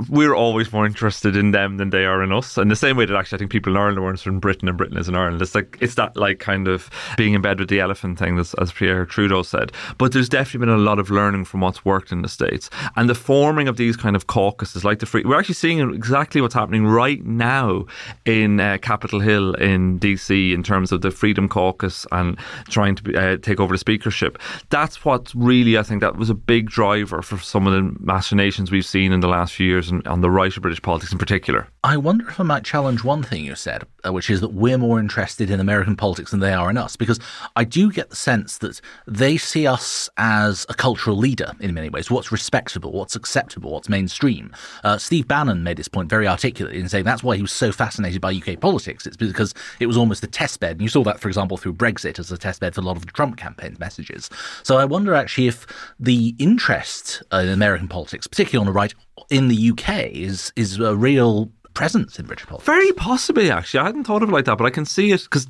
we're 0.09 0.35
always 0.35 0.73
more 0.73 0.87
interested 0.87 1.37
in 1.37 1.51
them 1.51 1.77
than 1.77 1.91
they 1.91 2.05
are 2.05 2.23
in 2.23 2.33
us. 2.33 2.57
And 2.57 2.71
the 2.71 2.77
same 2.77 2.97
way 2.97 3.05
that 3.07 3.17
actually 3.17 3.37
I 3.37 3.41
think 3.41 3.51
people 3.51 3.73
in 3.73 3.77
Ireland 3.77 3.99
are 3.99 4.07
interested 4.07 4.31
in 4.31 4.41
Britain 4.41 4.69
and 4.69 4.79
Britain 4.79 4.97
is 4.97 5.09
in 5.09 5.15
Ireland. 5.15 5.43
It's 5.43 5.55
like 5.55 5.77
it's 5.81 5.95
that 5.97 6.17
like 6.17 6.39
kind 6.39 6.69
of 6.69 6.91
being 7.17 7.35
in 7.35 7.43
bed 7.43 7.59
with 7.59 7.69
the 7.69 7.81
elephant 7.81 8.19
thing, 8.19 8.39
as, 8.39 8.55
as 8.55 8.73
Pierre 8.73 9.05
Trudeau 9.05 9.43
said. 9.43 9.73
But 9.99 10.13
there's 10.13 10.29
definitely 10.29 10.67
been 10.67 10.75
a 10.75 10.79
lot 10.79 10.99
of 10.99 11.11
learning 11.11 11.45
from 11.45 11.61
what's 11.61 11.85
worked 11.85 12.13
in 12.13 12.23
the 12.23 12.29
States. 12.29 12.71
And 12.97 13.09
the 13.09 13.15
forming 13.15 13.69
of 13.69 13.77
these 13.77 13.97
kind 13.97 14.17
of 14.17 14.27
caucuses 14.27 14.85
like 14.85 15.01
the 15.01 15.07
free 15.07 15.23
we're 15.25 15.39
actually 15.39 15.55
seeing 15.55 15.81
exactly 15.95 16.41
what's 16.41 16.55
happening 16.55 16.87
right 16.87 17.25
now 17.25 17.85
in 18.25 18.61
uh, 18.61 18.79
Capitol 18.81 19.21
Hill 19.21 19.55
in 19.55 19.99
DC 19.99 20.53
in 20.53 20.63
terms 20.63 20.93
of 20.93 21.03
the 21.03 21.11
Freedom 21.11 21.49
Caucus 21.49 22.07
and 22.13 22.39
trying 22.69 22.95
to 22.97 23.17
uh, 23.17 23.37
take 23.37 23.61
over 23.61 23.75
the 23.75 23.79
speakership. 23.79 24.39
That's 24.71 25.05
what 25.05 25.33
really 25.35 25.77
I 25.77 25.83
think 25.83 26.01
that 26.01 26.17
was 26.17 26.31
a 26.31 26.35
big 26.35 26.69
driver 26.69 27.23
for 27.23 27.39
some 27.39 27.67
of 27.67 27.73
the 27.73 27.95
machinations 28.01 28.71
we've 28.71 28.87
seen 28.87 29.13
in 29.13 29.21
the 29.21 29.29
last 29.29 29.55
few 29.55 29.67
years 29.67 29.90
and 29.91 30.07
on 30.07 30.21
the 30.21 30.31
right 30.31 30.55
of 30.55 30.63
British 30.63 30.83
politics 30.83 31.13
in 31.13 31.19
particular. 31.19 31.69
I 31.83 31.97
wonder 31.97 32.29
if 32.29 32.39
I 32.39 32.45
might 32.45 32.65
challenge 32.65 33.05
one 33.05 33.23
thing 33.23 33.45
you 33.45 33.55
said, 33.55 33.85
uh, 34.05 34.13
which 34.13 34.31
is 34.31 34.41
that 34.41 34.53
we're 34.53 34.79
more 34.79 35.01
interested 35.01 35.51
in 35.51 35.61
American 35.61 35.97
politics 35.97 36.31
than 36.31 36.41
they 36.41 36.53
are 36.53 36.71
in 36.71 36.77
us, 36.77 36.97
because 36.97 37.19
I 37.57 37.65
do 37.65 37.91
get 37.91 38.11
the 38.11 38.17
sense 38.17 38.59
that 38.59 38.81
they 39.07 39.37
see 39.37 39.67
us 39.67 40.09
as 40.17 40.67
a 40.69 40.75
cultural 40.75 41.17
leader 41.17 41.53
in 41.61 41.75
many 41.75 41.89
ways. 41.89 42.11
What's 42.11 42.33
respectable, 42.33 42.93
what's 42.93 43.17
acceptable, 43.17 43.73
what's 43.73 43.89
mainstream. 43.89 44.53
Uh, 44.85 44.99
Steve 44.99 45.27
Bannon 45.27 45.63
made 45.63 45.77
this 45.77 45.89
point 45.89 46.09
very 46.09 46.29
articulately 46.29 46.81
in 46.81 46.89
saying 46.89 47.05
that's 47.05 47.23
why 47.23 47.37
he 47.37 47.43
was 47.43 47.53
so 47.53 47.73
fascinated 47.73 48.21
by 48.21 48.33
UK 48.33 48.61
politics. 48.61 49.07
It's 49.07 49.17
because 49.17 49.55
it 49.79 49.87
was 49.87 49.97
almost 49.97 50.25
a 50.25 50.29
testbed. 50.29 50.73
And 50.73 50.83
you 50.83 50.89
saw 50.89 51.03
that, 51.05 51.21
for 51.21 51.29
example, 51.29 51.57
through 51.57 51.75
Brexit 51.75 52.19
as 52.19 52.31
a 52.31 52.39
testbed 52.39 52.75
for 52.75 52.81
a 52.81 52.85
lot 52.85 52.97
of 52.97 53.07
the 53.07 53.13
Trump 53.13 53.37
campaign's 53.37 53.79
messages. 53.79 54.31
So 54.63 54.77
I 54.77 54.85
wonder 54.85 55.15
actually 55.15 55.49
if 55.49 55.67
the 55.99 56.35
interest 56.39 57.23
in 57.33 57.49
American 57.49 57.89
politics, 57.89 58.27
particularly 58.27 58.67
on 58.67 58.67
the 58.67 58.77
right, 58.77 58.95
in 59.31 59.49
the 59.49 59.71
UK 59.71 60.07
is 60.13 60.53
is 60.57 60.79
a 60.79 60.95
real 60.95 61.51
presence 61.81 62.19
in 62.19 62.27
British 62.27 62.47
politics. 62.47 62.67
Very 62.67 62.93
possibly, 62.93 63.51
actually. 63.51 63.81
I 63.81 63.85
hadn't 63.85 64.05
thought 64.05 64.23
of 64.23 64.29
it 64.29 64.33
like 64.33 64.45
that, 64.45 64.59
but 64.59 64.67
I 64.67 64.71
can 64.71 64.85
see 64.85 65.13
it 65.13 65.23
because 65.23 65.47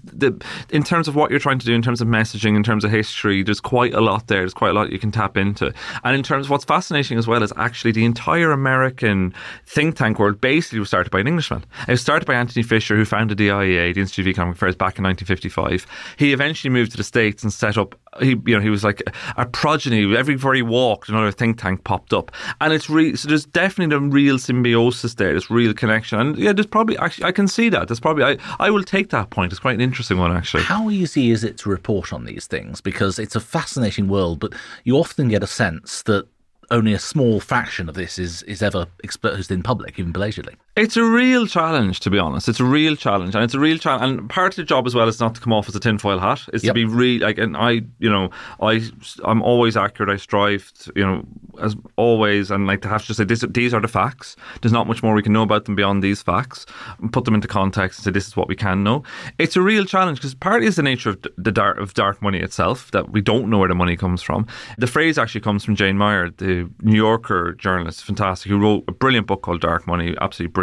in 0.70 0.84
terms 0.84 1.08
of 1.08 1.16
what 1.16 1.28
you're 1.28 1.40
trying 1.40 1.58
to 1.58 1.66
do, 1.66 1.74
in 1.74 1.82
terms 1.82 2.00
of 2.00 2.06
messaging, 2.06 2.54
in 2.54 2.62
terms 2.62 2.84
of 2.84 2.92
history, 2.92 3.42
there's 3.42 3.60
quite 3.60 3.94
a 3.94 4.00
lot 4.00 4.28
there. 4.28 4.38
There's 4.38 4.54
quite 4.54 4.70
a 4.70 4.72
lot 4.72 4.92
you 4.92 5.00
can 5.00 5.10
tap 5.10 5.36
into. 5.36 5.74
And 6.04 6.14
in 6.14 6.22
terms 6.22 6.46
of 6.46 6.50
what's 6.50 6.64
fascinating 6.64 7.18
as 7.18 7.26
well 7.26 7.42
is 7.42 7.52
actually 7.56 7.90
the 7.90 8.04
entire 8.04 8.52
American 8.52 9.34
think 9.66 9.96
tank 9.96 10.20
world 10.20 10.40
basically 10.40 10.78
was 10.78 10.86
started 10.86 11.10
by 11.10 11.18
an 11.18 11.26
Englishman. 11.26 11.64
It 11.88 11.90
was 11.90 12.00
started 12.00 12.26
by 12.26 12.34
Anthony 12.34 12.62
Fisher, 12.62 12.94
who 12.94 13.04
founded 13.04 13.36
the 13.36 13.48
IEA, 13.48 13.92
the 13.94 14.00
Institute 14.00 14.26
of 14.26 14.30
Economic 14.30 14.54
Affairs, 14.54 14.76
back 14.76 14.98
in 14.98 15.04
1955. 15.04 15.84
He 16.16 16.32
eventually 16.32 16.70
moved 16.70 16.92
to 16.92 16.96
the 16.96 17.02
States 17.02 17.42
and 17.42 17.52
set 17.52 17.76
up 17.76 17.96
he 18.20 18.30
you 18.44 18.56
know 18.56 18.60
he 18.60 18.70
was 18.70 18.82
like 18.82 19.02
a 19.36 19.46
progeny 19.46 20.16
everywhere 20.16 20.54
he 20.54 20.62
walked 20.62 21.08
another 21.08 21.30
think 21.30 21.58
tank 21.58 21.84
popped 21.84 22.12
up 22.12 22.32
and 22.60 22.72
it's 22.72 22.90
real 22.90 23.16
so 23.16 23.28
there's 23.28 23.46
definitely 23.46 23.94
a 23.94 24.00
real 24.00 24.38
symbiosis 24.38 25.14
there 25.14 25.32
this 25.32 25.50
real 25.50 25.72
connection 25.72 26.18
and 26.20 26.38
yeah 26.38 26.52
there's 26.52 26.66
probably 26.66 26.96
actually 26.98 27.24
I 27.24 27.32
can 27.32 27.48
see 27.48 27.68
that. 27.70 27.88
There's 27.88 28.00
probably 28.00 28.24
I, 28.24 28.38
I 28.58 28.70
will 28.70 28.84
take 28.84 29.10
that 29.10 29.30
point. 29.30 29.52
It's 29.52 29.60
quite 29.60 29.74
an 29.74 29.80
interesting 29.80 30.18
one 30.18 30.36
actually. 30.36 30.62
How 30.62 30.90
easy 30.90 31.30
is 31.30 31.44
it 31.44 31.58
to 31.58 31.68
report 31.68 32.12
on 32.12 32.24
these 32.24 32.46
things? 32.46 32.80
Because 32.80 33.18
it's 33.18 33.36
a 33.36 33.40
fascinating 33.40 34.08
world 34.08 34.40
but 34.40 34.52
you 34.84 34.96
often 34.96 35.28
get 35.28 35.42
a 35.42 35.46
sense 35.46 36.02
that 36.02 36.26
only 36.70 36.92
a 36.92 36.98
small 36.98 37.40
fraction 37.40 37.88
of 37.88 37.94
this 37.94 38.18
is, 38.18 38.42
is 38.44 38.62
ever 38.62 38.86
exposed 39.02 39.50
in 39.50 39.62
public, 39.62 39.98
even 39.98 40.12
belatedly. 40.12 40.54
It's 40.76 40.96
a 40.96 41.04
real 41.04 41.48
challenge, 41.48 41.98
to 42.00 42.10
be 42.10 42.18
honest. 42.18 42.48
It's 42.48 42.60
a 42.60 42.64
real 42.64 42.94
challenge, 42.94 43.34
and 43.34 43.42
it's 43.42 43.54
a 43.54 43.58
real 43.58 43.76
challenge. 43.76 44.20
And 44.20 44.30
part 44.30 44.52
of 44.52 44.56
the 44.56 44.62
job 44.62 44.86
as 44.86 44.94
well 44.94 45.08
is 45.08 45.18
not 45.18 45.34
to 45.34 45.40
come 45.40 45.52
off 45.52 45.68
as 45.68 45.74
a 45.74 45.80
tinfoil 45.80 46.20
hat. 46.20 46.48
Is 46.52 46.62
yep. 46.62 46.70
to 46.70 46.74
be 46.74 46.84
real. 46.84 47.22
Like, 47.22 47.38
and 47.38 47.56
I, 47.56 47.82
you 47.98 48.08
know, 48.08 48.30
I, 48.62 48.80
I'm 49.24 49.42
always 49.42 49.76
accurate. 49.76 50.08
I 50.08 50.16
strive, 50.16 50.72
to, 50.74 50.92
you 50.94 51.04
know, 51.04 51.24
as 51.60 51.74
always, 51.96 52.52
and 52.52 52.68
like 52.68 52.82
to 52.82 52.88
have 52.88 53.04
to 53.06 53.14
say 53.14 53.24
this, 53.24 53.44
these 53.50 53.74
are 53.74 53.80
the 53.80 53.88
facts. 53.88 54.36
There's 54.62 54.72
not 54.72 54.86
much 54.86 55.02
more 55.02 55.12
we 55.12 55.24
can 55.24 55.32
know 55.32 55.42
about 55.42 55.64
them 55.64 55.74
beyond 55.74 56.04
these 56.04 56.22
facts. 56.22 56.66
And 57.00 57.12
put 57.12 57.24
them 57.24 57.34
into 57.34 57.48
context 57.48 57.98
and 57.98 58.04
say 58.04 58.10
this 58.12 58.28
is 58.28 58.36
what 58.36 58.46
we 58.46 58.54
can 58.54 58.84
know. 58.84 59.02
It's 59.38 59.56
a 59.56 59.62
real 59.62 59.84
challenge 59.84 60.18
because 60.18 60.34
partly 60.36 60.68
is 60.68 60.76
the 60.76 60.82
nature 60.82 61.10
of 61.10 61.26
the 61.36 61.50
dark 61.50 61.78
of 61.78 61.94
dark 61.94 62.22
money 62.22 62.38
itself 62.38 62.92
that 62.92 63.10
we 63.10 63.20
don't 63.20 63.50
know 63.50 63.58
where 63.58 63.68
the 63.68 63.74
money 63.74 63.96
comes 63.96 64.22
from. 64.22 64.46
The 64.78 64.86
phrase 64.86 65.18
actually 65.18 65.40
comes 65.40 65.64
from 65.64 65.74
Jane 65.74 65.98
Mayer, 65.98 66.30
the 66.30 66.70
New 66.80 66.96
Yorker 66.96 67.54
journalist, 67.54 68.04
fantastic, 68.04 68.50
who 68.50 68.58
wrote 68.58 68.84
a 68.86 68.92
brilliant 68.92 69.26
book 69.26 69.42
called 69.42 69.60
Dark 69.60 69.88
Money, 69.88 70.14
absolutely 70.20 70.52
brilliant, 70.52 70.59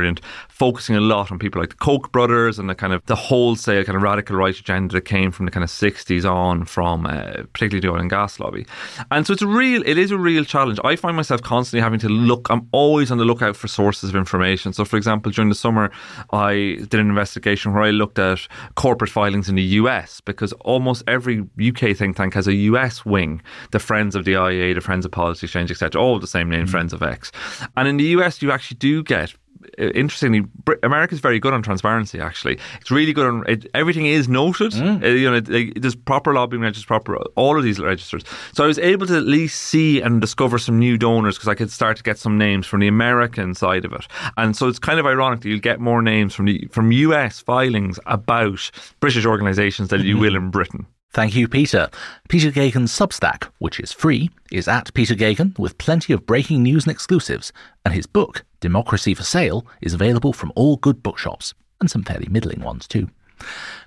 focusing 0.50 0.96
a 0.96 1.02
lot 1.02 1.32
on 1.32 1.40
people 1.40 1.62
like 1.62 1.70
the 1.70 1.76
Koch 1.76 2.12
brothers 2.12 2.58
and 2.60 2.70
the 2.70 2.76
kind 2.76 2.94
of 2.94 3.06
the 3.06 3.16
wholesale 3.16 3.84
kind 3.84 3.96
of 3.96 4.02
radical 4.02 4.36
right 4.36 4.58
agenda 4.58 4.94
that 4.94 5.02
came 5.02 5.32
from 5.32 5.46
the 5.46 5.52
kind 5.52 5.64
of 5.64 5.70
60s 5.70 6.30
on 6.30 6.66
from 6.66 7.06
uh, 7.06 7.44
particularly 7.54 7.80
the 7.80 7.90
oil 7.90 8.00
and 8.00 8.10
gas 8.10 8.40
lobby. 8.40 8.66
And 9.12 9.26
so 9.26 9.34
it's 9.34 9.42
a 9.42 9.48
real, 9.48 9.84
it 9.86 9.98
is 9.98 10.12
a 10.12 10.18
real 10.18 10.44
challenge. 10.44 10.80
I 10.84 10.96
find 10.96 11.16
myself 11.16 11.42
constantly 11.42 11.82
having 11.82 12.00
to 12.00 12.10
look, 12.10 12.48
I'm 12.50 12.68
always 12.72 13.12
on 13.12 13.18
the 13.18 13.26
lookout 13.26 13.56
for 13.56 13.68
sources 13.68 14.10
of 14.10 14.16
information. 14.16 14.74
So 14.74 14.86
for 14.86 14.98
example, 14.98 15.32
during 15.32 15.50
the 15.50 15.56
summer, 15.56 15.92
I 16.32 16.78
did 16.80 16.96
an 16.96 17.10
investigation 17.10 17.74
where 17.74 17.84
I 17.84 17.92
looked 17.92 18.20
at 18.20 18.40
corporate 18.76 19.12
filings 19.12 19.50
in 19.50 19.56
the 19.56 19.64
US 19.64 20.22
because 20.22 20.54
almost 20.54 21.04
every 21.08 21.42
UK 21.60 21.96
think 21.96 22.18
tank 22.18 22.34
has 22.34 22.48
a 22.48 22.54
US 22.54 23.06
wing, 23.06 23.42
the 23.72 23.80
Friends 23.80 24.16
of 24.16 24.26
the 24.26 24.34
IEA, 24.34 24.76
the 24.76 24.82
Friends 24.82 25.06
of 25.06 25.12
Policy 25.12 25.46
Exchange, 25.46 25.72
etc., 25.72 26.02
all 26.02 26.20
the 26.20 26.28
same 26.28 26.50
name, 26.50 26.62
mm-hmm. 26.62 26.72
Friends 26.72 26.94
of 26.94 27.04
X. 27.04 27.32
And 27.76 27.88
in 27.88 27.98
the 27.98 28.06
US, 28.18 28.42
you 28.42 28.52
actually 28.52 28.78
do 28.78 29.04
get 29.04 29.34
interestingly, 29.78 30.44
America 30.84 31.14
is 31.14 31.20
very 31.20 31.40
good 31.40 31.54
on 31.54 31.62
transparency. 31.62 32.20
Actually, 32.20 32.58
it's 32.82 32.92
really 32.92 33.14
good 33.14 33.26
on 33.26 33.44
it, 33.48 33.66
everything 33.74 34.06
is 34.06 34.28
noted. 34.28 34.72
Mm. 34.72 35.04
Uh, 35.04 35.08
you 35.08 35.30
know, 35.30 35.38
it, 35.38 35.82
there's 35.82 35.96
proper 35.96 36.34
lobbying 36.34 36.62
registers, 36.62 36.86
proper 36.86 37.18
all 37.36 37.58
of 37.58 37.64
these 37.64 37.80
registers. 37.80 38.24
So 38.54 38.64
I 38.64 38.68
was 38.68 38.80
able 38.80 39.06
to 39.08 39.18
at 39.18 39.24
least 39.24 39.62
see 39.62 40.02
and 40.02 40.20
discover 40.22 40.58
some 40.58 40.80
new 40.80 40.98
donors 40.98 41.36
because 41.36 41.48
I 41.48 41.56
could 41.56 41.72
start 41.72 41.98
to 41.98 42.04
get 42.04 42.18
some 42.18 42.38
names 42.38 42.66
from 42.66 42.80
the 42.80 42.88
American 42.88 43.54
side 43.54 43.86
of 43.86 43.94
it. 43.94 44.08
And 44.38 44.56
so 44.56 44.68
it's 44.68 44.80
kind 44.80 45.00
of 45.00 45.06
ironic 45.06 45.42
that 45.42 45.50
you'll 45.50 45.60
get 45.60 45.80
more 45.80 46.02
names 46.02 46.34
from 46.34 46.46
the 46.46 46.68
from 46.72 46.92
US 46.92 47.40
filings 47.40 48.00
about 48.06 48.70
British 49.00 49.26
organisations 49.26 49.90
than 49.90 50.02
you 50.04 50.18
will 50.20 50.36
in 50.36 50.50
Britain. 50.50 50.86
Thank 51.18 51.36
you, 51.36 51.48
Peter. 51.48 51.90
Peter 52.30 52.52
Geoghegan's 52.52 52.92
Substack, 52.92 53.50
which 53.58 53.80
is 53.80 53.92
free, 53.92 54.30
is 54.52 54.68
at 54.68 54.94
Peter 54.94 55.16
Geoghegan 55.16 55.58
with 55.58 55.80
plenty 55.80 56.14
of 56.14 56.28
breaking 56.28 56.62
news 56.62 56.86
and 56.86 56.92
exclusives, 56.92 57.52
and 57.84 57.92
his 57.92 58.06
book, 58.06 58.46
Democracy 58.60 59.16
for 59.16 59.24
Sale, 59.24 59.66
is 59.82 59.96
available 59.96 60.32
from 60.32 60.54
all 60.56 60.78
good 60.78 61.02
bookshops, 61.02 61.56
and 61.82 61.90
some 61.90 62.04
fairly 62.04 62.28
middling 62.30 62.62
ones 62.62 62.88
too. 62.88 63.10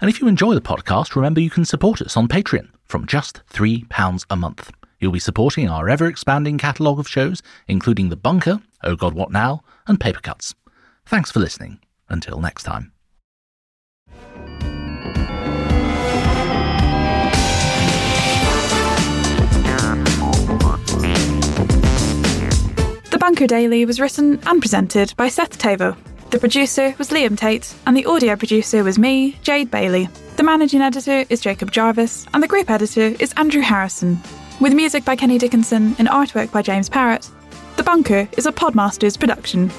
And 0.01 0.11
if 0.11 0.21
you 0.21 0.27
enjoy 0.27 0.55
the 0.55 0.61
podcast, 0.61 1.15
remember 1.15 1.41
you 1.41 1.51
can 1.51 1.65
support 1.65 2.03
us 2.03 2.17
on 2.17 2.27
Patreon 2.27 2.71
from 2.87 3.07
just 3.07 3.43
£3 3.53 4.27
a 4.29 4.35
month. 4.35 4.73
You'll 4.99 5.13
be 5.13 5.21
supporting 5.21 5.69
our 5.69 5.89
ever 5.89 6.09
expanding 6.09 6.59
catalogue 6.59 6.99
of 6.99 7.07
shows, 7.07 7.45
including 7.69 8.09
The 8.09 8.17
Bunker, 8.17 8.61
Oh 8.83 8.97
God 8.97 9.15
What 9.15 9.31
Now, 9.31 9.63
and 9.87 10.01
Paper 10.01 10.21
Cuts. 10.21 10.57
Thanks 11.07 11.31
for 11.31 11.39
listening. 11.39 11.79
Until 12.09 12.41
next 12.41 12.65
time. 12.65 12.91
Bunker 23.31 23.47
Daily 23.47 23.85
was 23.85 24.01
written 24.01 24.41
and 24.45 24.61
presented 24.61 25.15
by 25.17 25.29
Seth 25.29 25.57
Thévoz. 25.57 25.97
The 26.31 26.41
producer 26.41 26.97
was 26.99 27.11
Liam 27.11 27.39
Tait, 27.39 27.73
and 27.87 27.97
the 27.97 28.05
audio 28.07 28.35
producer 28.35 28.83
was 28.83 28.99
me, 28.99 29.39
Jade 29.43 29.71
Bailey. 29.71 30.09
The 30.35 30.43
managing 30.43 30.81
editor 30.81 31.25
is 31.29 31.41
Jacob 31.41 31.71
Jarvis, 31.71 32.27
and 32.35 32.43
the 32.43 32.49
group 32.49 32.69
editor 32.69 33.15
is 33.21 33.33
Andrew 33.37 33.61
Harrison. 33.61 34.19
With 34.61 34.75
music 34.75 35.05
by 35.05 35.15
Kenny 35.15 35.39
Dickinson 35.39 35.95
and 36.01 36.09
artwork 36.09 36.51
by 36.51 36.63
James 36.63 36.89
Parrott, 36.89 37.31
The 37.77 37.85
Bunker 37.85 38.29
is 38.37 38.47
a 38.47 38.53
Podmasters 38.53 39.17
production. 39.17 39.71